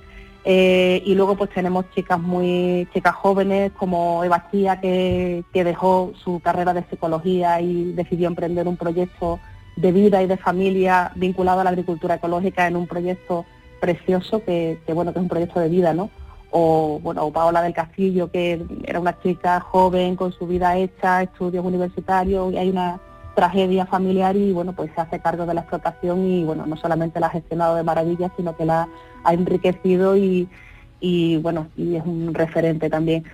[0.44, 6.14] Eh, y luego pues tenemos chicas muy chicas jóvenes como Eva Chía que, que dejó
[6.24, 9.38] su carrera de psicología y decidió emprender un proyecto
[9.76, 13.44] de vida y de familia vinculado a la agricultura ecológica en un proyecto
[13.80, 16.10] precioso que, que, bueno que es un proyecto de vida, ¿no?
[16.50, 21.22] O bueno, o Paola del Castillo, que era una chica joven con su vida hecha,
[21.22, 23.00] estudios universitarios, y hay una
[23.34, 27.20] tragedia familiar y bueno, pues se hace cargo de la explotación y bueno, no solamente
[27.20, 28.88] la ha gestionado de maravilla, sino que la
[29.24, 30.48] ha enriquecido y,
[31.00, 33.24] y bueno, y es un referente también.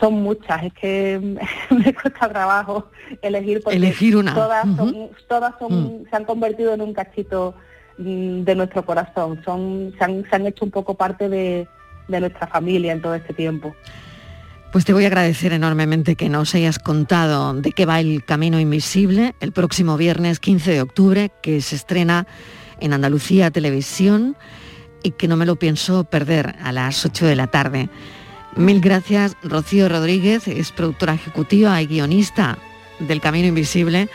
[0.00, 1.20] Son muchas, es que
[1.70, 2.90] me cuesta trabajo
[3.22, 4.34] elegir porque Elegir una.
[4.34, 6.04] todas, son, todas son, Mm.
[6.10, 7.54] se han convertido en un cachito
[7.98, 11.68] mm, de nuestro corazón, son, se, han, se han hecho un poco parte de,
[12.08, 13.74] de nuestra familia en todo este tiempo.
[14.74, 18.58] Pues te voy a agradecer enormemente que nos hayas contado de qué va el Camino
[18.58, 22.26] Invisible el próximo viernes 15 de octubre, que se estrena
[22.80, 24.36] en Andalucía Televisión
[25.04, 27.88] y que no me lo pienso perder a las 8 de la tarde.
[28.56, 32.58] Mil gracias, Rocío Rodríguez, es productora ejecutiva y guionista
[32.98, 34.08] del Camino Invisible.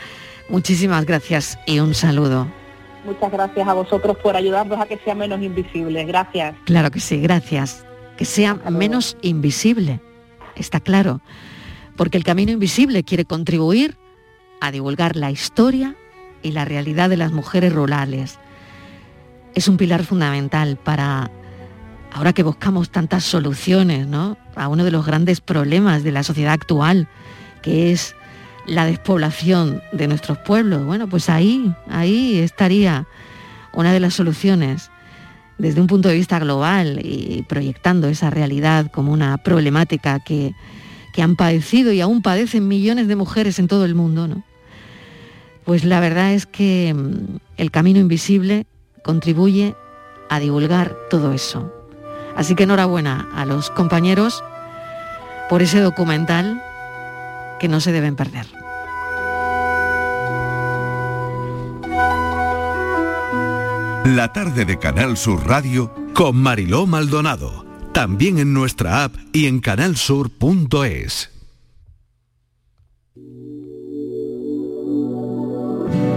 [0.50, 2.46] Muchísimas gracias y un saludo.
[3.06, 6.04] Muchas gracias a vosotros por ayudarnos a que sea menos invisible.
[6.04, 6.54] Gracias.
[6.66, 7.82] Claro que sí, gracias.
[8.18, 10.02] Que sea menos invisible,
[10.56, 11.20] está claro.
[11.96, 13.96] Porque el Camino Invisible quiere contribuir
[14.60, 15.96] a divulgar la historia
[16.42, 18.38] y la realidad de las mujeres rurales.
[19.54, 21.30] Es un pilar fundamental para,
[22.12, 24.36] ahora que buscamos tantas soluciones, ¿no?
[24.54, 27.08] A uno de los grandes problemas de la sociedad actual,
[27.62, 28.14] que es
[28.66, 30.84] la despoblación de nuestros pueblos.
[30.84, 33.06] Bueno, pues ahí, ahí estaría
[33.72, 34.90] una de las soluciones
[35.60, 40.54] desde un punto de vista global y proyectando esa realidad como una problemática que,
[41.12, 44.42] que han padecido y aún padecen millones de mujeres en todo el mundo, ¿no?
[45.64, 48.66] Pues la verdad es que mm, el camino invisible
[49.02, 49.74] contribuye
[50.28, 51.72] a divulgar todo eso.
[52.36, 54.42] Así que enhorabuena a los compañeros
[55.48, 56.62] por ese documental
[57.58, 58.59] que no se deben perder.
[64.04, 67.66] La tarde de Canal Sur Radio con Mariló Maldonado.
[67.92, 71.30] También en nuestra app y en canalsur.es.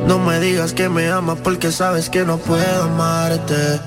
[0.08, 3.82] No me digas que me amas porque sabes que no puedo amarte.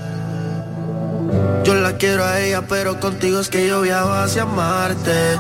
[1.65, 5.39] Yo la quiero a ella, pero contigo es que yo viajo hacia Marte.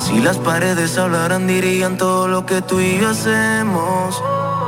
[0.00, 4.20] Si las paredes hablaran dirían todo lo que tú y yo hacemos.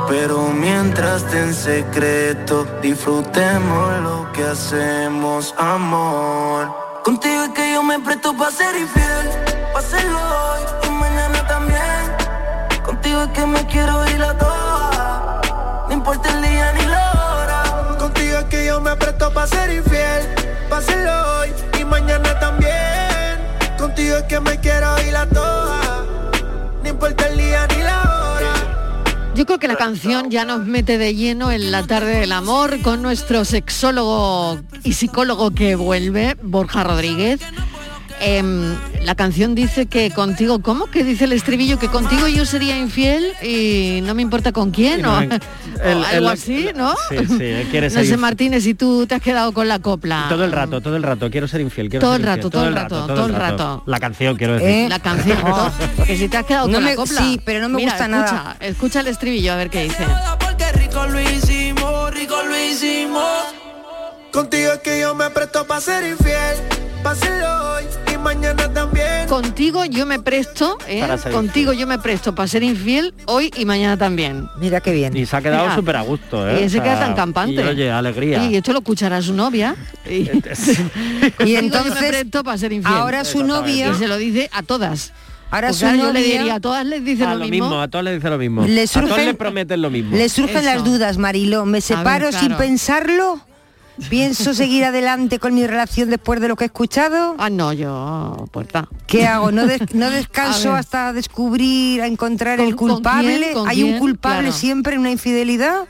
[0.07, 6.71] Pero mientras esté en secreto, disfrutemos lo que hacemos, amor.
[7.03, 9.29] Contigo es que yo me presto para ser infiel,
[9.73, 12.83] para hacerlo hoy y mañana también.
[12.83, 15.41] Contigo es que me quiero ir a toa,
[15.87, 17.97] no importa el día ni la hora.
[17.97, 20.35] Contigo es que yo me presto para ser infiel,
[20.69, 23.39] para hacerlo hoy y mañana también.
[23.77, 26.05] Contigo es que me quiero ir a toa,
[26.83, 27.27] no importa
[29.35, 32.81] Yo creo que la canción ya nos mete de lleno en la tarde del amor
[32.81, 37.41] con nuestro sexólogo y psicólogo que vuelve, Borja Rodríguez.
[38.27, 41.77] Em, la canción dice que contigo, ¿cómo que dice el estribillo?
[41.77, 46.05] Que contigo yo sería infiel y no me importa con quién o, El- o algo
[46.07, 46.95] el- así, ¿no?
[47.09, 50.25] Sí, sí, No ser sé, Martínez, si tú te has quedado con la copla.
[50.27, 52.49] Todo el rato, todo el rato, quiero ser infiel, quiero Todo ser el infiel, rato,
[52.49, 53.83] todo el rato, todo el rato.
[53.85, 54.89] La canción, quiero decir.
[54.89, 55.71] La canción, ¿no?
[56.07, 57.21] que si te has quedado No con me- la copla.
[57.21, 58.57] sí, pero no me Mira, gusta escucha, nada.
[58.59, 60.03] Escucha el estribillo a ver qué dice.
[64.31, 66.57] Contigo es que yo me presto para ser infiel,
[67.03, 69.27] para hacerlo hoy y mañana también.
[69.29, 71.07] Contigo yo me presto, ¿eh?
[71.31, 74.49] Contigo yo me presto para ser infiel hoy y mañana también.
[74.59, 75.15] Mira qué bien.
[75.15, 76.61] Y se ha quedado súper a gusto, ¿eh?
[76.61, 77.53] Y ese O queda tan campante.
[77.53, 78.43] Y oye, alegría.
[78.45, 79.75] Y esto lo escuchará su novia.
[80.09, 80.23] Y,
[81.45, 82.97] yo entonces, me presto para ser infiel.
[82.97, 85.13] ahora su novia- Y se lo dice a todas.
[85.51, 87.79] Ahora Porque su yo le novia- diría, a todas les dice a lo mismo.
[87.79, 88.65] a todos les dice lo mismo.
[88.65, 90.17] Le a todos surgen- le prometen lo mismo.
[90.17, 90.65] Le surgen Eso.
[90.65, 91.65] las dudas, Mariló.
[91.65, 92.39] ¿Me separo claro.
[92.45, 93.39] sin pensarlo?
[94.09, 97.35] ¿Pienso seguir adelante con mi relación después de lo que he escuchado?
[97.37, 98.87] Ah, no, yo, puerta.
[99.07, 99.51] ¿Qué hago?
[99.51, 103.39] ¿No, des- no descanso hasta descubrir, a encontrar el ¿Con- con culpable?
[103.39, 103.53] quién?
[103.53, 104.55] ¿Con ¿Hay un culpable Claro.
[104.57, 105.85] siempre en una infidelidad?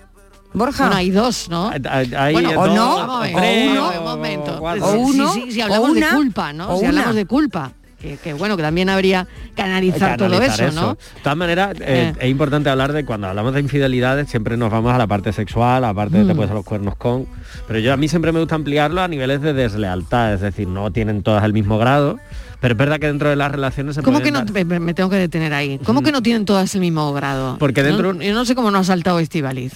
[0.53, 0.83] Borja.
[0.85, 1.69] Bueno, hay dos, ¿no?
[1.69, 4.57] Hay- hay bueno, dos, o no, o uno, o- un momento.
[4.61, 6.69] O uno, sí, si o hablamos una, de culpa, ¿no?
[6.75, 7.15] o Si hablamos una.
[7.19, 7.71] de culpa.
[8.05, 9.25] Que, que, bueno, que también habría
[9.55, 10.93] que analizar, todo eso, ¿no?
[10.93, 12.13] De todas maneras, eh, Eh.
[12.19, 15.83] es importante hablar de cuando hablamos de infidelidades, siempre nos vamos a la parte sexual,
[15.83, 16.35] a la parte de te Mm.
[16.35, 17.25] puedes a los cuernos con.
[17.67, 20.91] Pero yo a mí siempre me gusta ampliarlo a niveles de deslealtad, es decir, no
[20.91, 22.19] tienen todas el mismo grado,
[22.65, 24.95] Pero es verdad que dentro de las relaciones se ¿Cómo que no, dar- me, me
[24.95, 25.79] tengo que detener ahí?
[25.85, 27.57] ¿Cómo que no tienen todas el mismo grado?
[27.59, 29.73] Porque dentro- No- yo no sé cómo no ha saltado Estivaliz.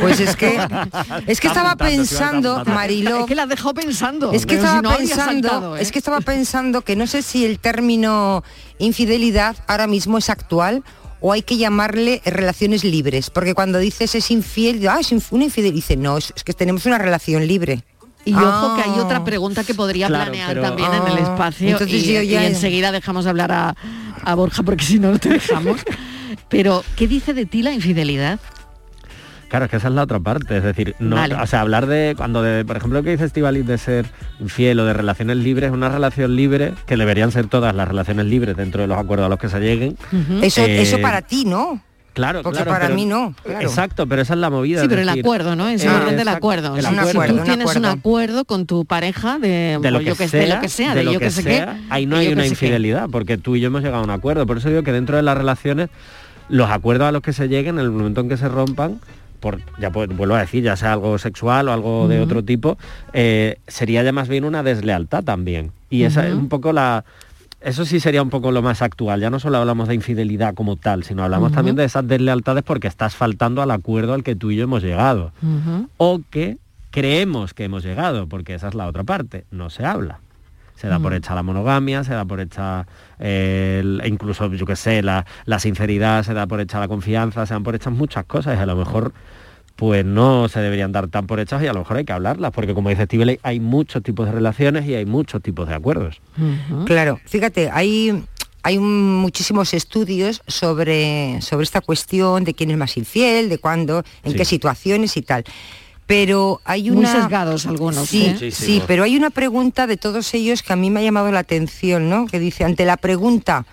[0.00, 0.56] Pues es que
[1.26, 4.30] es que estaba pensando, Mariló, Es que la dejó pensando.
[4.30, 5.82] Es que pero si estaba no pensando, saltado, ¿eh?
[5.82, 8.44] es que estaba pensando que no sé si el término
[8.78, 10.84] infidelidad ahora mismo es actual
[11.20, 15.44] o hay que llamarle relaciones libres, porque cuando dices es infiel, ah, es inf- una
[15.44, 17.82] infidelidad, dice, no, es, es que tenemos una relación libre.
[18.24, 19.02] Y ojo que hay Ah.
[19.04, 22.22] otra pregunta que podría Claro, planear pero- también en el Ah, espacio entonces y, yo
[22.22, 23.74] ya- y enseguida dejamos hablar a,
[24.24, 25.80] a Borja porque si no no te dejamos.
[26.48, 28.38] Pero, ¿qué dice de ti la infidelidad?
[29.48, 31.34] Claro, es que esa es la otra parte, es decir, no, Vale.
[31.34, 34.06] o sea, hablar de cuando de, por ejemplo, lo que dice Estivaliz de ser
[34.38, 38.56] infiel o de relaciones libres, una relación libre que deberían ser todas las relaciones libres
[38.56, 39.96] dentro de los acuerdos a los que se lleguen.
[40.40, 41.82] Eso, Eh, eso para ti, ¿no?
[42.12, 43.60] Claro, Porque claro, para pero- mí no, claro.
[43.68, 44.82] Exacto, pero esa es la movida.
[44.82, 45.68] Sí, pero el decir, acuerdo, ¿no?
[45.68, 46.74] Es eh, el orden del acuerdo.
[46.76, 47.36] el Si acuerdo.
[47.36, 50.48] tú tienes un acuerdo con tu pareja de, de lo que, yo que, sea, de
[50.54, 52.48] lo que sea, de, lo yo que que sé qué, ahí no hay una qué.
[52.48, 54.44] infidelidad, porque tú y yo hemos llegado a un acuerdo.
[54.46, 55.88] Por eso digo que dentro de las relaciones,
[56.48, 59.00] los acuerdos a los que se lleguen, en el momento en que se rompan,
[59.38, 62.76] por, ya pu- vuelvo a decir, ya sea algo sexual o algo de otro tipo,
[63.12, 65.70] eh, sería ya más bien una deslealtad también.
[65.88, 67.04] Y esa es un poco la...
[67.60, 69.20] Eso sí sería un poco lo más actual.
[69.20, 72.88] Ya no solo hablamos de infidelidad como tal, sino hablamos también de esas deslealtades porque
[72.88, 75.32] estás faltando al acuerdo al que tú y yo hemos llegado
[75.98, 76.56] o que
[76.90, 80.20] creemos que hemos llegado, porque esa es la otra parte, no se habla.
[80.74, 82.86] Se da por hecha la monogamia, se da por hecha,
[83.18, 87.44] eh, el- incluso, yo qué sé, la, la sinceridad, se da por hecha la confianza,
[87.44, 89.12] se dan por hechas muchas cosas y a lo mejor
[89.80, 92.52] pues no se deberían dar tan por hechas y a lo mejor hay que hablarlas,
[92.52, 96.20] porque como dice Steve, hay muchos tipos de relaciones y hay muchos tipos de acuerdos.
[96.84, 98.22] Claro, fíjate, hay,
[98.62, 104.04] hay un- muchísimos estudios sobre, sobre esta cuestión de quién es más infiel, de cuándo,
[104.22, 104.36] en Sí.
[104.36, 105.44] qué situaciones y tal.
[106.06, 107.12] Pero hay Muy una...
[107.12, 108.50] sesgados algunos, Sí, ¿eh?
[108.50, 111.38] sí, pero hay una pregunta de todos ellos que a mí me ha llamado la
[111.38, 112.26] atención, ¿no?
[112.26, 113.64] Que dice, ante la pregunta,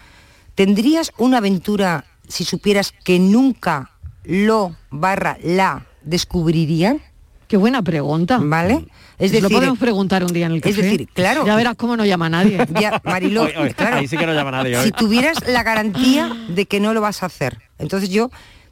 [0.56, 3.90] ¿tendrías una aventura si supieras que nunca
[4.24, 7.02] lo barra la descubrirían?
[7.48, 8.40] Qué buena pregunta.
[8.42, 8.88] ¿Vale?
[9.18, 10.72] Es Eso lo decir, podemos preguntar un día en el café.
[10.72, 11.46] es decir, claro.
[11.46, 12.58] Ya verás cómo no llama a nadie.
[12.82, 13.98] Ya, Mariló, Hoy- hoy- claro.
[13.98, 14.86] ahí sí que no llama nadie hoy.
[14.86, 17.58] Si tuvieras la garantía de que no lo vas a hacer.
[17.80, 18.30] Entonces yo,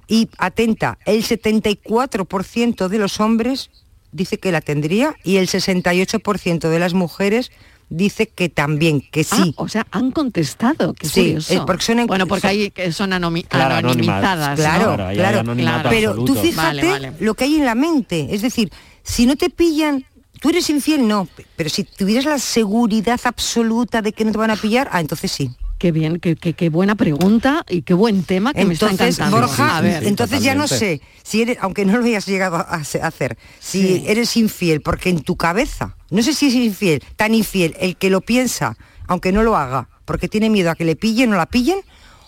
[0.07, 3.69] y atenta, el 74% de los hombres
[4.11, 7.51] dice que la tendría y el 68% de las mujeres
[7.89, 9.53] dice que también, que sí.
[9.57, 10.93] Ah, o sea, han contestado.
[10.93, 11.53] Qué Sí, curioso.
[11.53, 14.57] eh, porque son en- bueno, porque que son anomi- Claro, anonimizadas.
[14.57, 14.63] ¿no?
[14.63, 17.13] Claro, claro, Pero tú fíjate Vale, vale.
[17.19, 18.27] lo que hay en la mente.
[18.31, 18.71] Es decir,
[19.03, 20.03] si no te pillan,
[20.41, 21.27] tú eres infiel, no.
[21.55, 25.31] Pero si tuvieras la seguridad absoluta de que no te van a pillar, ah, entonces
[25.31, 25.51] sí.
[25.77, 29.19] Qué bien, qué, qué- qué buena pregunta y qué buen tema que me está Entonces,
[29.19, 29.45] encantando.
[29.47, 32.61] Borja, a ver, entonces ya no sé, si eres, aunque no lo hayas llegado a
[32.61, 34.03] hacer, si Sí.
[34.07, 38.09] eres infiel, porque en tu cabeza, no sé si es infiel, tan infiel, el que
[38.09, 41.45] lo piensa, aunque no lo haga, porque tiene miedo a que le pillen o la
[41.45, 41.79] pillen,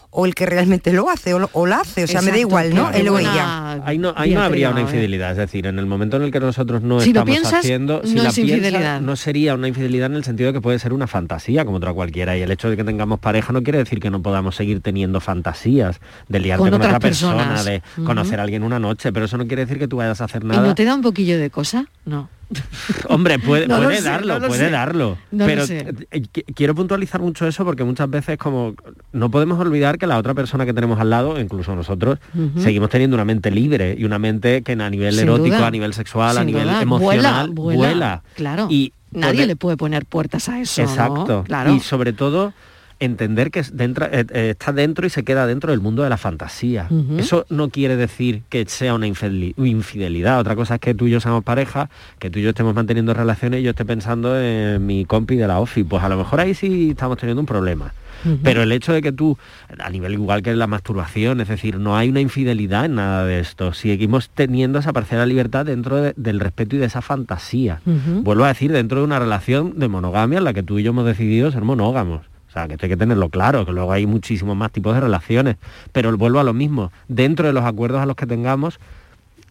[0.10, 2.38] o el que realmente lo hace o, lo- o la hace, o sea, me da
[2.38, 2.90] igual, ¿no?
[2.92, 3.82] Él o buena ella.
[3.86, 4.84] Ahí no, ahí no habría una ¿eh?
[4.84, 7.54] infidelidad, es decir, en el momento en el que nosotros no Si lo estamos piensas,
[7.60, 10.62] haciendo, si no la es piensas, no sería una infidelidad en el sentido de que
[10.62, 13.62] puede ser una fantasía como otra cualquiera y el hecho de que tengamos pareja no
[13.64, 17.66] quiere decir que no podamos seguir teniendo fantasías de liarte Con otra persona, personas.
[17.66, 20.26] de conocer a alguien una noche, pero eso no quiere decir que tú vayas a
[20.26, 20.62] hacer ¿Y nada.
[20.66, 21.86] no te da un poquillo de cosa?
[22.06, 22.30] No.
[23.10, 24.70] Hombre, puede, No lo puede sé, darlo, no puede sé.
[24.72, 25.18] darlo.
[25.32, 28.74] No pero eh, qui- quiero puntualizar mucho eso porque muchas veces como
[29.12, 32.20] no podemos olvidar que la otra persona que tenemos al lado, incluso nosotros,
[32.58, 35.68] seguimos teniendo una mente libre y una mente que a nivel Sin erótico, duda.
[35.68, 36.82] a nivel sexual, a nivel duda.
[36.82, 37.78] emocional, Vuela, vuela.
[37.90, 38.24] vuela.
[38.36, 38.68] Claro.
[38.70, 40.82] Y Nadie le puede poner puertas a eso.
[40.82, 41.44] Exacto.
[41.46, 41.74] Claro.
[41.74, 42.54] Y sobre todo
[43.00, 46.18] entender que dentro- eh, eh, está dentro y se queda dentro del mundo de la
[46.18, 46.88] fantasía.
[47.20, 50.40] Eso no quiere decir que sea una infideli- infidelidad.
[50.40, 51.90] Otra cosa es que tú y yo seamos pareja,
[52.20, 55.48] que tú y yo estemos manteniendo relaciones y yo esté pensando en mi compi de
[55.48, 55.84] la OFI.
[55.84, 57.94] Pues a lo mejor ahí sí estamos teniendo un problema.
[58.42, 59.38] Pero el hecho de que tú,
[59.78, 63.40] a nivel igual que la masturbación, es decir, no hay una infidelidad en nada de
[63.40, 63.74] esto.
[63.74, 67.80] Seguimos teniendo esa parcial libertad dentro de- del respeto y de esa fantasía.
[68.24, 70.90] Vuelvo a decir, dentro de una relación de monogamia en la que tú y yo
[70.90, 72.22] hemos decidido ser monógamos.
[72.66, 75.58] Que esto hay que tenerlo claro, que luego hay muchísimos más tipos de relaciones.
[75.92, 78.80] Pero vuelvo a lo mismo, dentro de los acuerdos a los que tengamos,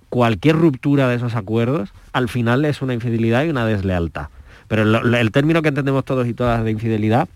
[0.08, 4.28] cualquier ruptura de esos acuerdos, al final es una infidelidad y una deslealtad.
[4.66, 7.28] Pero el término que entendemos todos y todas de infidelidad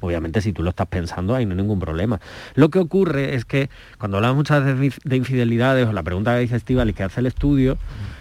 [0.00, 2.20] Obviamente si tú lo estás pensando ahí no hay ningún problema.
[2.54, 6.40] Lo que ocurre es que cuando hablamos muchas veces de infidelidades o la pregunta que
[6.40, 7.76] dice Estival y que hace el estudio,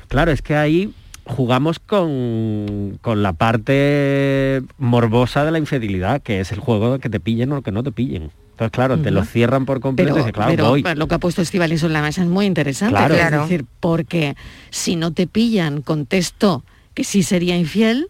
[0.08, 0.94] claro, es que ahí
[1.30, 7.10] jugamos con, con la parte morbosa de la infidelidad, que es el juego de que
[7.10, 8.32] te pillen o que no te pillen.
[8.52, 10.84] Entonces, claro, te lo cierran por completo Pero, y dices, claro, pero voy.
[10.96, 12.94] lo que ha puesto Estivaliz en la mesa es muy interesante.
[12.94, 13.16] Claro.
[13.16, 14.36] Es decir, porque
[14.70, 18.10] si no te pillan, contesto que sí sería infiel,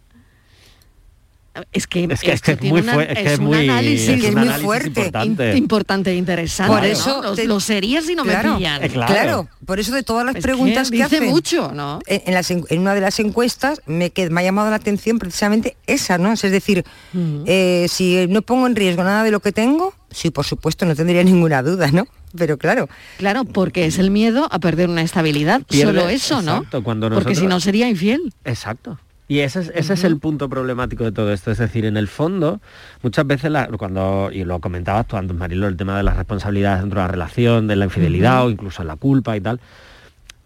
[1.72, 4.08] es que Es que- es que muy una- es que es es un muy- análisis
[4.08, 4.88] es un es muy análisis fuerte.
[4.88, 5.50] importante.
[5.52, 6.72] in- importante e interesante.
[6.72, 6.86] Por ¿no?
[6.88, 8.84] eso Lo- te- lo sería si no claro, me pillan.
[8.84, 9.12] Eh, claro.
[9.12, 12.00] Claro, por eso de todas las preguntas que que, dice hacen, mucho, ¿no?
[12.06, 14.76] En, en las en- en una de las encuestas me, que- me ha llamado la
[14.76, 16.32] atención precisamente esa, ¿no?
[16.32, 16.84] Es decir,
[17.46, 20.94] eh, si no pongo en riesgo nada de lo que tengo, sí, por supuesto, no
[20.94, 22.06] tendría ninguna duda, ¿no?
[22.36, 22.88] Pero claro,
[23.18, 25.62] Claro, porque es el miedo a perder una estabilidad.
[25.68, 26.64] Pierde- Solo eso, ¿no?
[26.84, 28.32] cuando Porque si nosotros- no sería infiel.
[28.44, 28.98] Exacto.
[29.30, 31.52] Y ese es, ese es el punto problemático de todo esto.
[31.52, 32.60] Es decir, en el fondo,
[33.00, 36.80] muchas veces, la- cuando, y lo comentabas tú antes, Marilo, el tema de las responsabilidades
[36.80, 39.60] dentro de la relación, de la infidelidad o incluso la culpa y tal,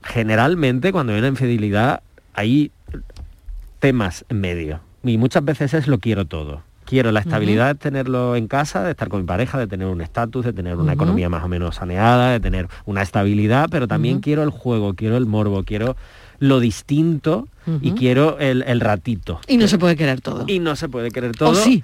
[0.03, 2.03] generalmente cuando hay una infidelidad
[2.35, 2.73] hay
[3.79, 4.81] temas en medio.
[5.03, 6.63] Y muchas veces es lo quiero todo.
[6.85, 10.03] Quiero la estabilidad de tenerlo en casa, de estar con mi pareja, de tener un
[10.03, 14.21] estatus, de tener una economía más o menos saneada, de tener una estabilidad, pero también
[14.21, 15.97] quiero el juego, quiero el morbo, quiero
[16.39, 17.49] lo distinto
[17.81, 19.41] y quiero el, el ratito.
[19.49, 20.45] Y no se puede querer todo.
[20.47, 21.51] Y no se puede querer todo.
[21.51, 21.83] O sí.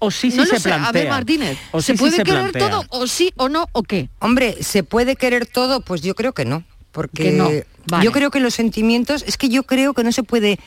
[0.00, 0.68] O sí, sí no se sé.
[0.68, 0.88] plantea.
[0.88, 2.70] A ver, Martínez, O ¿se sí, sí puede se querer plantea.
[2.70, 4.10] todo o sí o no o qué?
[4.18, 5.80] hombre, ¿se puede querer todo?
[5.80, 6.62] Pues yo creo que no.
[6.92, 7.50] Porque Que no,
[7.88, 8.04] vale.
[8.04, 10.58] yo creo que los sentimientos, es que yo creo que no se puede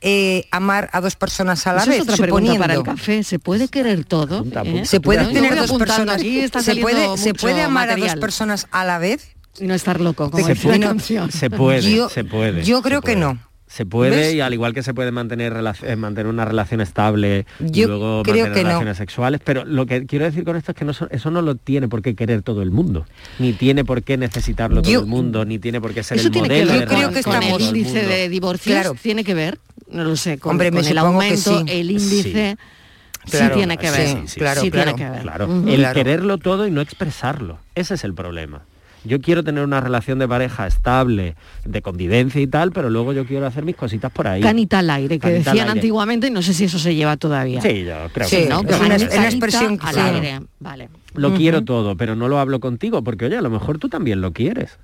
[0.00, 3.22] eh, amar a dos personas a la vez, es otra pregunta para el café.
[3.22, 4.44] ¿Se puede querer todo?
[4.64, 4.84] ¿Eh?
[4.84, 6.16] Se puede tener dos personas.
[6.16, 9.28] aquí, está se puede, se puede amar a dos personas a la vez.
[9.60, 11.30] Y no estar loco, como Se puede, canción.
[11.30, 12.64] se puede, Yo- se puede.
[12.64, 13.38] yo creo que no.
[13.66, 14.34] Se puede ¿Ves?
[14.34, 18.22] y al igual que se puede mantener, eh, mantener una relación estable y Yo luego
[18.22, 18.68] creo mantener que no.
[18.68, 21.40] relaciones sexuales, pero lo que quiero decir con esto es que no, son- eso no
[21.40, 23.06] lo tiene por qué querer todo el mundo,
[23.38, 26.26] ni tiene por qué necesitarlo todo Yo- el mundo, ni tiene por qué ser Eso
[26.26, 28.74] el tiene que modelo ver de con, relación con de todo el índice de divorcios,
[28.78, 28.94] Claro.
[29.00, 29.58] tiene que ver,
[29.90, 31.64] no lo sé, con, Hombre, me con el que aumento, sí.
[31.68, 32.56] el índice,
[33.24, 34.96] sí, Claro, tiene que ver, sí, sí, claro, tiene claro.
[34.96, 35.22] que ver.
[35.22, 35.94] Claro, el Claro.
[35.94, 37.58] quererlo todo y no expresarlo.
[37.74, 38.64] Ese es el problema.
[39.04, 41.34] Yo quiero tener una relación de pareja estable,
[41.64, 44.40] de convivencia y tal, pero luego yo quiero hacer mis cositas por ahí.
[44.42, 45.80] Canita al aire, que Canita decían aire.
[45.80, 47.60] antiguamente, y no sé si eso se lleva todavía.
[47.60, 48.60] Sí, yo creo Sí, que ¿no?
[48.60, 50.40] una- expresión al aire.
[50.60, 50.88] Vale.
[51.14, 54.20] Lo quiero todo, pero no lo hablo contigo, porque oye, a lo mejor tú también
[54.20, 54.78] lo quieres.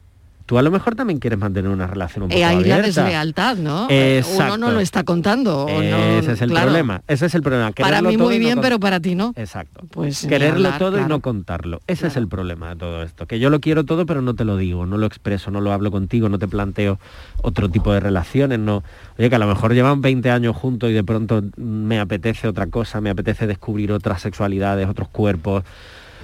[0.49, 3.03] Tú a lo mejor también quieres mantener una relación un poco Eh, ahí la abierta.
[3.05, 3.87] deslealtad, ¿no?
[3.91, 5.67] Eh, Uno no lo está contando.
[5.67, 6.69] o no- Ese es el claro.
[6.69, 7.03] problema.
[7.07, 7.71] Ese es el problema.
[7.73, 9.35] Para mí muy no bien, pero para ti no.
[9.37, 9.83] Exacto.
[9.91, 11.81] Pues Quererlo hablar, todo y no contarlo.
[11.87, 13.27] Ese es el problema de todo esto.
[13.27, 15.71] Que yo lo quiero todo, pero no te lo digo, no lo expreso, no lo
[15.71, 16.99] hablo contigo, no te planteo
[17.43, 18.59] otro tipo de relaciones.
[18.59, 18.83] No.
[19.19, 22.69] Oye, que a lo mejor llevan 20 años juntos y de pronto me apetece otra
[22.69, 25.65] cosa, me apetece descubrir otras sexualidades, otros cuerpos.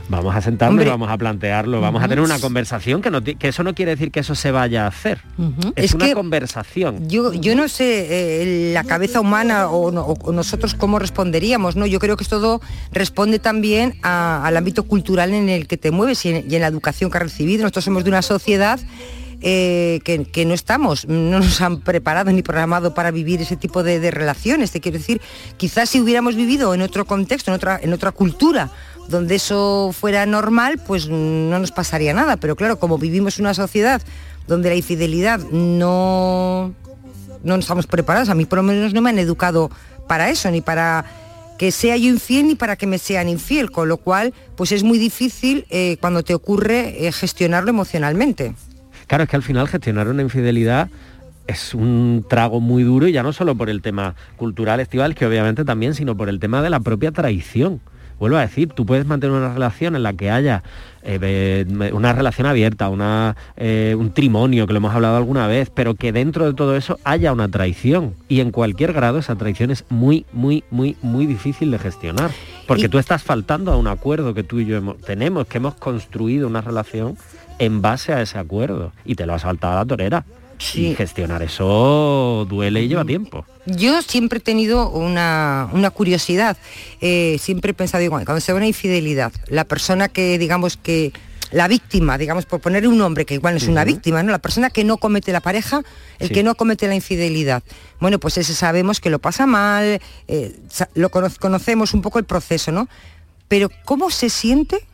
[0.09, 0.87] Vamos a sentarnos, Hombre.
[0.87, 3.93] y vamos a plantearlo, vamos a tener una conversación que, no que eso no quiere
[3.93, 5.23] decir que eso se vaya a hacer.
[5.77, 7.09] Es, Es una que conversación.
[7.09, 11.87] Yo, yo no sé eh, la cabeza humana o, no- o nosotros cómo responderíamos, ¿no?
[11.87, 12.61] Yo creo que todo
[12.93, 16.61] responde también a- al ámbito cultural en el que te mueves y en, y en
[16.61, 17.63] la educación que has recibido.
[17.63, 18.79] Nosotros somos de una sociedad
[19.47, 23.83] eh, que, que no estamos, no nos han preparado ni programado para vivir ese tipo
[23.83, 24.71] de, de relaciones.
[24.71, 25.21] Te quiero decir,
[25.57, 28.71] quizás si hubiéramos vivido en otro contexto, en otra, en otra cultura,
[29.09, 32.37] donde eso fuera normal, pues no nos pasaría nada.
[32.37, 34.03] Pero claro, como vivimos una sociedad
[34.47, 36.75] donde la infidelidad no,
[37.43, 39.71] no estamos preparados, a mí por lo menos no me han educado
[40.07, 41.05] para eso, ni para
[41.59, 44.83] que sea yo infiel ni para que me sean infiel, con lo cual pues es
[44.83, 48.55] muy difícil eh, cuando te ocurre eh, gestionarlo emocionalmente.
[49.07, 50.89] Claro, es que al final gestionar una infidelidad
[51.47, 55.27] es un trago muy duro y ya no solo por el tema cultural estival, que
[55.27, 57.81] obviamente también, sino por el tema de la propia traición.
[58.19, 60.63] Vuelvo a decir, tú puedes mantener una relación en la que haya
[61.03, 65.95] eh, una relación abierta, una, eh, un trimonio, que lo hemos hablado alguna vez, pero
[65.95, 68.15] que dentro de todo eso haya una traición.
[68.29, 72.31] Y en cualquier grado esa traición es muy, muy, muy, muy difícil de gestionar.
[72.67, 75.59] Porque Y- tú estás faltando a un acuerdo que tú y yo hemos- tenemos, que
[75.59, 77.17] hemos construido una relación
[77.59, 78.93] en base a ese acuerdo.
[79.05, 80.25] Y te lo has saltado a la torera.
[80.75, 83.45] Y gestionar eso duele y lleva tiempo.
[83.67, 86.57] Yo siempre he tenido una, una curiosidad,
[87.01, 91.13] eh, siempre he pensado, digo, cuando se ve una infidelidad, la persona que, digamos que,
[91.51, 94.33] la víctima, digamos, por poner un nombre que igual no es una víctima, ¿no?
[94.33, 95.83] La persona que no comete la pareja,
[96.19, 96.35] el Sí.
[96.35, 97.63] que no comete la infidelidad.
[98.01, 100.57] Bueno, pues ese sabemos que lo pasa mal, eh,
[100.95, 102.89] lo cono- conocemos un poco el proceso, ¿no?
[103.47, 104.85] Pero ¿cómo se siente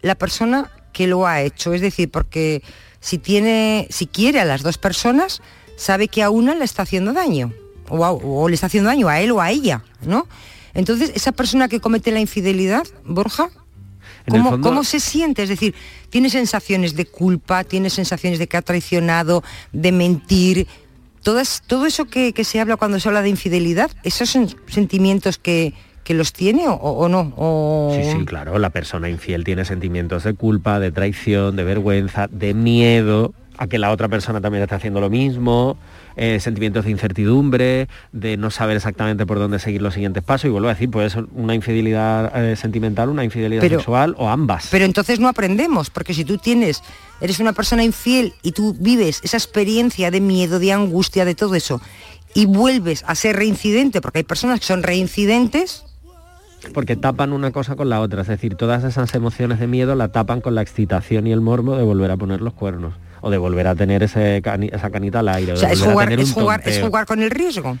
[0.00, 1.74] la persona que lo ha hecho?
[1.74, 2.62] Es decir, porque
[3.00, 5.40] si tiene, si quiere a las dos personas,
[5.76, 7.52] sabe que a una le está haciendo daño,
[7.88, 10.26] o, a- o le está haciendo daño a él o a ella, ¿no?
[10.74, 13.50] Entonces, esa persona que comete la infidelidad, Borja,
[14.28, 15.42] ¿cómo, fondo- cómo se siente?
[15.42, 15.74] Es decir,
[16.10, 19.42] tiene sensaciones de culpa, tiene sensaciones de que ha traicionado,
[19.72, 20.66] de mentir.
[21.22, 25.38] Todas, todo eso que, que se habla cuando se habla de infidelidad, ¿esos son sentimientos
[25.38, 25.74] que,
[26.08, 27.34] que los tiene o, o no?
[27.36, 32.28] O- Sí, sí, claro, la persona infiel tiene sentimientos de culpa, de traición, de vergüenza,
[32.30, 35.76] de miedo a que la otra persona también esté haciendo lo mismo.
[36.20, 40.48] eh, sentimientos de incertidumbre, de no saber exactamente por dónde seguir los siguientes pasos y
[40.48, 44.66] vuelvo a decir, puede ser una infidelidad eh, sentimental, una infidelidad Pero- sexual o ambas.
[44.72, 46.82] Pero entonces no aprendemos, porque si tú tienes,
[47.20, 51.54] eres una persona infiel y tú vives esa experiencia de miedo, de angustia, de todo
[51.54, 51.80] eso,
[52.34, 55.84] y vuelves a ser reincidente, porque hay personas que son reincidentes,
[56.74, 60.08] porque tapan una cosa con la otra, es decir, todas esas emociones de miedo la
[60.08, 63.38] tapan con la excitación y el morbo de volver a poner los cuernos o de
[63.38, 65.52] volver a tener ese cani- esa canita al aire.
[65.52, 67.78] o sea, es jugar, es jugar, es jugar con el riesgo.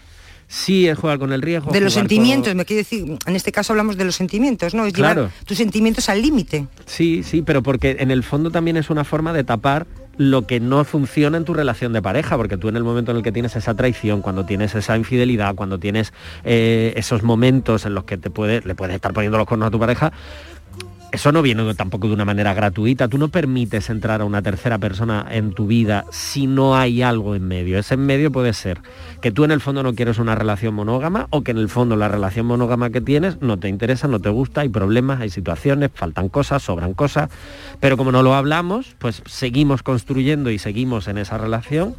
[0.50, 1.70] Sí, es jugar con el riesgo.
[1.72, 4.86] De los con- sentimientos, me quiero decir, en este caso hablamos de los sentimientos, ¿no?
[4.86, 5.30] Es llevar Claro.
[5.44, 6.66] tus sentimientos al límite.
[6.86, 9.86] Sí, sí, pero porque en el fondo también es una forma de tapar
[10.18, 13.16] lo que no funciona en tu relación de pareja, porque tú en el momento en
[13.16, 16.12] el que tienes esa traición, cuando tienes esa infidelidad, cuando tienes
[16.44, 19.70] eh, esos momentos en los que te puede, le puedes estar poniendo los cuernos a
[19.70, 20.12] tu pareja,
[21.10, 23.08] eso no viene tampoco de una manera gratuita.
[23.08, 27.34] Tú no permites entrar a una tercera persona en tu vida si no hay algo
[27.34, 27.78] en medio.
[27.78, 28.80] Ese en medio puede ser
[29.22, 31.96] que tú en el fondo no quieres una relación monógama o que en el fondo
[31.96, 35.90] la relación monógama que tienes no te interesa, no te gusta, hay problemas, hay situaciones,
[35.94, 37.30] faltan cosas, sobran cosas.
[37.80, 41.94] Pero como no lo hablamos, pues seguimos construyendo y seguimos en esa relación.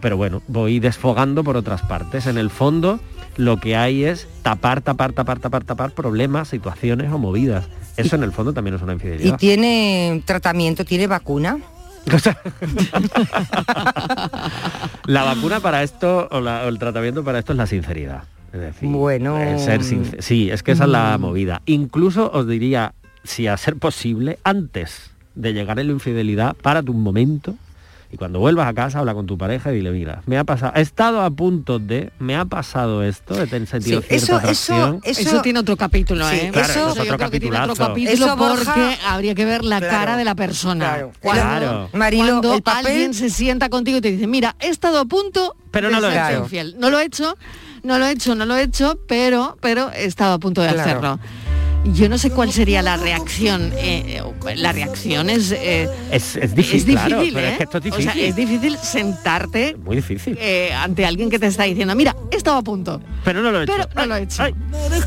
[0.00, 2.26] Pero bueno, voy desfogando por otras partes.
[2.26, 3.00] En el fondo
[3.36, 7.66] lo que hay es tapar, tapar, tapar, tapar, tapar problemas, situaciones o movidas.
[7.96, 9.38] Eso en el fondo también es una Y infidelidad.
[9.38, 11.58] tiene tratamiento, tiene vacuna.
[15.06, 18.24] La vacuna para esto o, la- o el tratamiento para esto es la sinceridad.
[18.52, 19.36] Es decir, Bueno.
[19.58, 21.20] ser Sí, es que esa es la Mm.
[21.20, 21.62] movida.
[21.66, 27.02] Incluso os diría, si a ser posible, antes de llegar a la infidelidad, párate un
[27.02, 27.54] momento
[28.12, 30.74] y cuando vuelvas a casa habla con tu pareja y dile, mira, me ha pasado,
[30.76, 35.00] he estado a punto de, me ha pasado esto, he sentido Sí, cierta eso- atracción.
[35.02, 36.50] Eso, tiene otro capítulo, Sí, ¿eh?
[36.52, 37.88] claro, eso es yo otro creo que tiene otro capitulazo.
[37.94, 40.88] capítulo Eso, Borja- porque habría que ver la Claro, cara de la persona.
[40.90, 41.12] claro.
[41.20, 41.88] Cuando, Claro.
[41.94, 45.04] Marilo, cuando el papel- alguien se sienta contigo y te dice, mira, he estado a
[45.06, 46.38] punto Pero de no lo he hecho.
[46.42, 46.76] infiel.
[46.78, 47.34] No lo he hecho,
[47.82, 50.68] no lo he hecho, no lo he hecho, pero, pero he estado a punto de
[50.68, 50.82] Claro.
[50.82, 51.18] hacerlo.
[51.84, 53.72] Yo no sé cuál sería la reacción.
[53.74, 57.30] eh, eh, la reacción es, eh, Es, es difícil, es difícil, claro, ¿eh?
[57.34, 58.08] pero es que esto es difícil.
[58.08, 60.38] O sea, es difícil sentarte Muy difícil.
[60.40, 63.60] eh, ante alguien que te está diciendo, mira, he estado a punto, Pero no lo
[63.60, 63.72] he hecho.
[63.76, 64.44] pero no lo he hecho.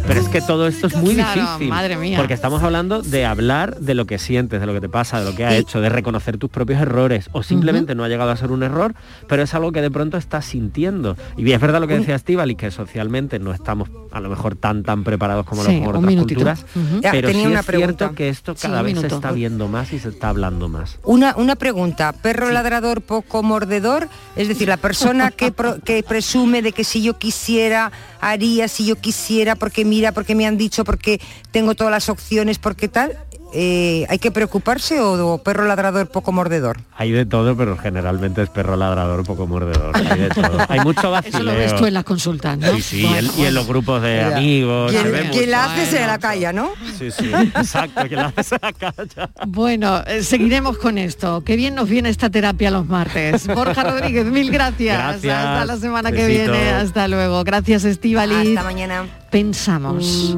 [0.06, 1.70] Pero es que todo esto es muy Claro, difícil.
[1.70, 2.18] madre mía.
[2.18, 5.26] Porque estamos hablando de hablar de lo que sientes, de lo que te pasa, de
[5.32, 7.30] lo que ha Y- hecho, de reconocer tus propios errores.
[7.32, 8.96] O simplemente no ha llegado a ser un error,
[9.30, 11.16] pero es algo que de pronto estás sintiendo.
[11.38, 14.84] Y es verdad lo que decía Estivali, que socialmente no estamos a lo mejor tan
[14.84, 16.36] tan preparados como a lo Sí, mejor otras minutito.
[16.40, 16.65] culturas.
[16.76, 17.02] Ujú.
[17.02, 18.12] Ya, Pero tenía sí una es cierto pregunta.
[18.16, 20.98] que esto Sí, cada un vez se está viendo más y se está hablando más.
[21.04, 26.62] Una, una pregunta, perro ladrador poco mordedor, es decir, la persona que, pro- que presume
[26.62, 27.92] de que si yo quisiera,
[28.22, 31.20] haría, si yo quisiera, porque mira, porque me han dicho, porque
[31.52, 33.18] tengo todas las opciones, porque tal,
[33.56, 36.78] eh, ¿hay que preocuparse o, o perro ladrador poco mordedor?
[36.98, 39.96] Hay de todo, pero generalmente es perro ladrador, poco mordedor.
[39.96, 40.58] Hay de todo.
[40.70, 41.40] Hay mucho vacileo.
[41.40, 42.74] Eso lo ves tú en las consultas, ¿no?
[42.76, 44.92] Sí, sí, y en- y en los grupos de amigos.
[44.92, 45.32] se Quien, mucho.
[45.40, 46.70] quien la hace se la calla, ¿no?
[47.00, 49.30] Sí, sí, exacto, que la hace la calla.
[49.48, 51.44] Bueno, eh, seguiremos con esto.
[51.46, 53.48] Qué bien nos viene esta terapia los martes.
[53.48, 54.98] Borja Rodríguez, mil gracias.
[54.98, 55.38] Gracias.
[55.38, 56.70] Hasta la semana que viene.
[56.72, 57.44] Hasta luego.
[57.44, 58.50] Gracias, Estivali.
[58.50, 59.06] Hasta mañana.
[59.32, 60.36] Pensamos.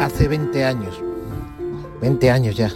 [0.00, 0.98] Hace 20 años,
[2.00, 2.72] 20 años ya,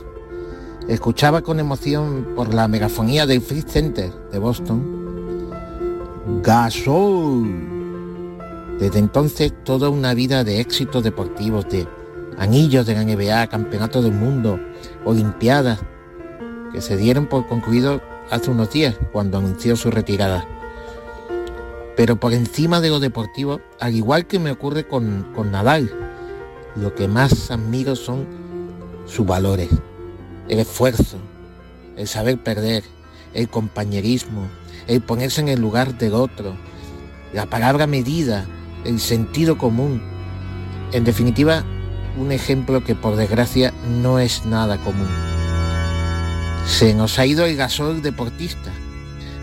[0.89, 5.51] escuchaba con emoción por la megafonía del Free Center de Boston,
[6.43, 7.72] Gasol.
[8.79, 11.89] Desde entonces toda una vida de éxitos deportivos, de
[12.37, 14.61] anillos de la NBA, campeonatos del mundo,
[15.05, 15.81] olimpiadas,
[16.72, 20.47] que se dieron por concluido hace unos días cuando anunció su retirada.
[21.97, 26.04] Pero por encima de lo deportivo, al igual que me ocurre con, con Nadal,
[26.77, 28.27] lo que más admiro son
[29.07, 29.68] sus valores,
[30.49, 31.18] el esfuerzo,
[31.97, 32.85] el saber perder,
[33.33, 34.49] el compañerismo,
[34.87, 36.57] el ponerse en el lugar del otro,
[37.33, 38.47] la palabra medida,
[38.85, 40.03] el sentido común.
[40.93, 41.64] En definitiva,
[42.16, 43.72] un ejemplo que por desgracia
[44.03, 45.09] no es nada común.
[46.66, 48.70] Se nos ha ido el gasol deportista,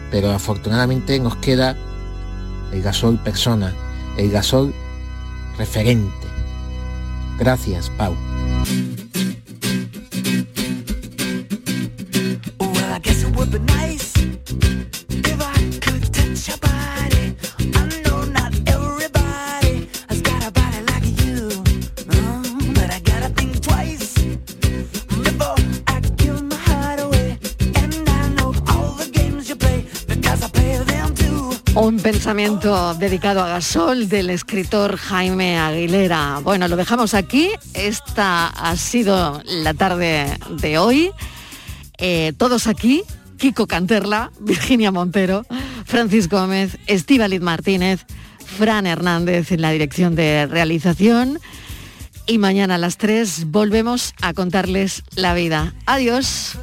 [0.10, 1.76] pero afortunadamente nos queda
[2.72, 3.74] el gasol persona,
[4.18, 4.74] el gasol
[5.58, 6.31] referente.
[7.42, 8.16] Gracias, Pau.
[32.34, 36.40] dedicado a Gasol del escritor Jaime Aguilera.
[36.42, 37.50] Bueno, lo dejamos aquí.
[37.74, 41.12] Esta ha sido la tarde de hoy.
[41.98, 43.04] Eh, todos aquí,
[43.38, 45.46] Kiko Canterla, Virginia Montero,
[45.86, 48.06] Francis Gómez, Estíbaliz Martínez,
[48.46, 51.38] Fran Hernández en la dirección de realización.
[52.28, 55.74] Y mañana a las 3 volvemos a contarles la vida.
[55.86, 56.58] Adiós.